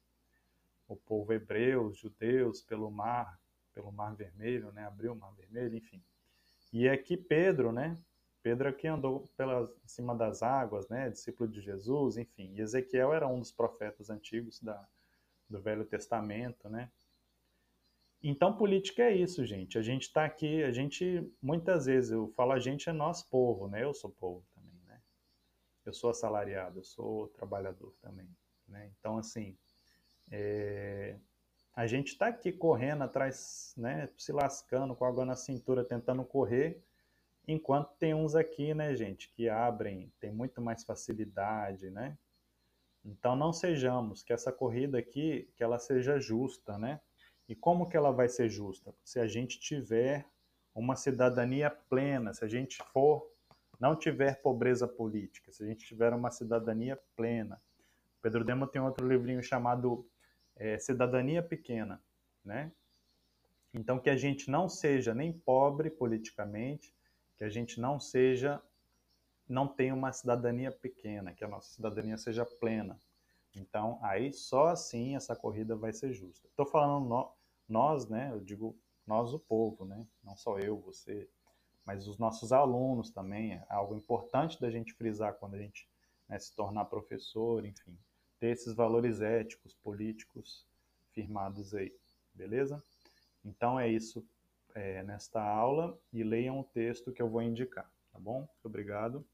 o 0.87 0.95
povo 0.95 1.31
hebreu, 1.31 1.85
os 1.85 1.97
judeus, 1.97 2.61
pelo 2.61 2.89
mar, 2.91 3.39
pelo 3.73 3.91
Mar 3.91 4.15
Vermelho, 4.15 4.71
né? 4.71 4.85
Abriu 4.85 5.13
o 5.13 5.15
Mar 5.15 5.33
Vermelho, 5.33 5.75
enfim. 5.75 6.03
E 6.71 6.89
aqui 6.89 7.15
Pedro, 7.15 7.71
né? 7.71 7.97
Pedro 8.41 8.67
aqui 8.67 8.87
andou 8.87 9.27
pela 9.37 9.71
cima 9.85 10.15
das 10.15 10.43
águas, 10.43 10.87
né? 10.89 11.09
Discípulo 11.09 11.49
de 11.49 11.61
Jesus, 11.61 12.17
enfim. 12.17 12.53
E 12.55 12.61
Ezequiel 12.61 13.13
era 13.13 13.27
um 13.27 13.39
dos 13.39 13.51
profetas 13.51 14.09
antigos 14.09 14.59
da, 14.59 14.85
do 15.49 15.61
Velho 15.61 15.85
Testamento, 15.85 16.67
né? 16.67 16.91
Então, 18.25 18.55
política 18.55 19.03
é 19.03 19.13
isso, 19.13 19.45
gente. 19.45 19.77
A 19.77 19.81
gente 19.81 20.03
está 20.03 20.23
aqui, 20.23 20.63
a 20.63 20.71
gente, 20.71 21.29
muitas 21.41 21.87
vezes, 21.87 22.11
eu 22.11 22.29
falo 22.29 22.53
a 22.53 22.59
gente 22.59 22.89
é 22.89 22.93
nosso 22.93 23.29
povo, 23.29 23.67
né? 23.67 23.83
Eu 23.83 23.93
sou 23.93 24.09
povo 24.09 24.45
também, 24.55 24.79
né? 24.87 25.01
Eu 25.85 25.91
sou 25.91 26.09
assalariado, 26.09 26.79
eu 26.79 26.83
sou 26.85 27.27
trabalhador 27.27 27.93
também, 28.01 28.29
né? 28.65 28.89
Então, 28.97 29.17
assim, 29.17 29.57
é... 30.31 31.17
a 31.75 31.85
gente 31.85 32.13
está 32.13 32.27
aqui 32.27 32.53
correndo 32.53 33.03
atrás, 33.03 33.73
né? 33.75 34.09
Se 34.17 34.31
lascando 34.31 34.95
com 34.95 35.03
água 35.03 35.25
na 35.25 35.35
cintura, 35.35 35.83
tentando 35.83 36.23
correr, 36.23 36.81
enquanto 37.45 37.89
tem 37.99 38.13
uns 38.13 38.35
aqui, 38.35 38.73
né, 38.73 38.95
gente, 38.95 39.29
que 39.33 39.49
abrem, 39.49 40.13
tem 40.21 40.31
muito 40.31 40.61
mais 40.61 40.85
facilidade, 40.85 41.89
né? 41.89 42.17
Então, 43.03 43.35
não 43.35 43.51
sejamos, 43.51 44.23
que 44.23 44.31
essa 44.31 44.49
corrida 44.49 44.97
aqui, 44.97 45.51
que 45.57 45.61
ela 45.61 45.77
seja 45.77 46.21
justa, 46.21 46.77
né? 46.77 47.01
E 47.47 47.55
como 47.55 47.89
que 47.89 47.97
ela 47.97 48.11
vai 48.11 48.29
ser 48.29 48.49
justa? 48.49 48.93
Se 49.03 49.19
a 49.19 49.27
gente 49.27 49.59
tiver 49.59 50.25
uma 50.73 50.95
cidadania 50.95 51.69
plena, 51.69 52.33
se 52.33 52.43
a 52.43 52.47
gente 52.47 52.81
for 52.91 53.31
não 53.79 53.95
tiver 53.95 54.41
pobreza 54.41 54.87
política, 54.87 55.51
se 55.51 55.63
a 55.63 55.67
gente 55.67 55.85
tiver 55.85 56.13
uma 56.13 56.31
cidadania 56.31 56.97
plena. 57.15 57.61
Pedro 58.21 58.43
Demo 58.43 58.65
tem 58.65 58.81
outro 58.81 59.07
livrinho 59.07 59.43
chamado 59.43 60.07
é, 60.55 60.77
Cidadania 60.79 61.43
Pequena, 61.43 62.01
né? 62.45 62.71
Então 63.73 63.99
que 63.99 64.09
a 64.09 64.15
gente 64.15 64.49
não 64.49 64.69
seja 64.69 65.13
nem 65.13 65.33
pobre 65.33 65.89
politicamente, 65.89 66.95
que 67.37 67.43
a 67.43 67.49
gente 67.49 67.79
não 67.79 67.99
seja 67.99 68.61
não 69.47 69.67
tenha 69.67 69.93
uma 69.93 70.13
cidadania 70.13 70.71
pequena, 70.71 71.33
que 71.33 71.43
a 71.43 71.47
nossa 71.47 71.73
cidadania 71.73 72.17
seja 72.17 72.45
plena. 72.45 72.97
Então, 73.55 73.99
aí 74.01 74.33
só 74.33 74.67
assim 74.67 75.15
essa 75.15 75.35
corrida 75.35 75.75
vai 75.75 75.93
ser 75.93 76.13
justa. 76.13 76.47
Estou 76.47 76.65
falando 76.65 77.07
no, 77.07 77.31
nós, 77.67 78.07
né? 78.07 78.29
Eu 78.31 78.39
digo 78.39 78.75
nós, 79.05 79.33
o 79.33 79.39
povo, 79.39 79.85
né? 79.85 80.05
Não 80.23 80.35
só 80.35 80.57
eu, 80.59 80.79
você, 80.79 81.29
mas 81.85 82.07
os 82.07 82.17
nossos 82.17 82.51
alunos 82.51 83.09
também. 83.09 83.53
É 83.53 83.65
algo 83.69 83.95
importante 83.95 84.59
da 84.59 84.69
gente 84.69 84.93
frisar 84.93 85.33
quando 85.35 85.55
a 85.55 85.59
gente 85.59 85.87
né, 86.27 86.39
se 86.39 86.55
tornar 86.55 86.85
professor, 86.85 87.65
enfim, 87.65 87.97
ter 88.39 88.47
esses 88.47 88.73
valores 88.73 89.21
éticos, 89.21 89.73
políticos 89.75 90.65
firmados 91.11 91.73
aí, 91.73 91.93
beleza? 92.33 92.81
Então 93.45 93.79
é 93.79 93.87
isso 93.87 94.25
é, 94.73 95.03
nesta 95.03 95.41
aula 95.41 95.97
e 96.11 96.23
leiam 96.23 96.59
o 96.59 96.63
texto 96.63 97.11
que 97.11 97.21
eu 97.21 97.29
vou 97.29 97.41
indicar, 97.41 97.89
tá 98.11 98.19
bom? 98.19 98.47
Obrigado. 98.63 99.25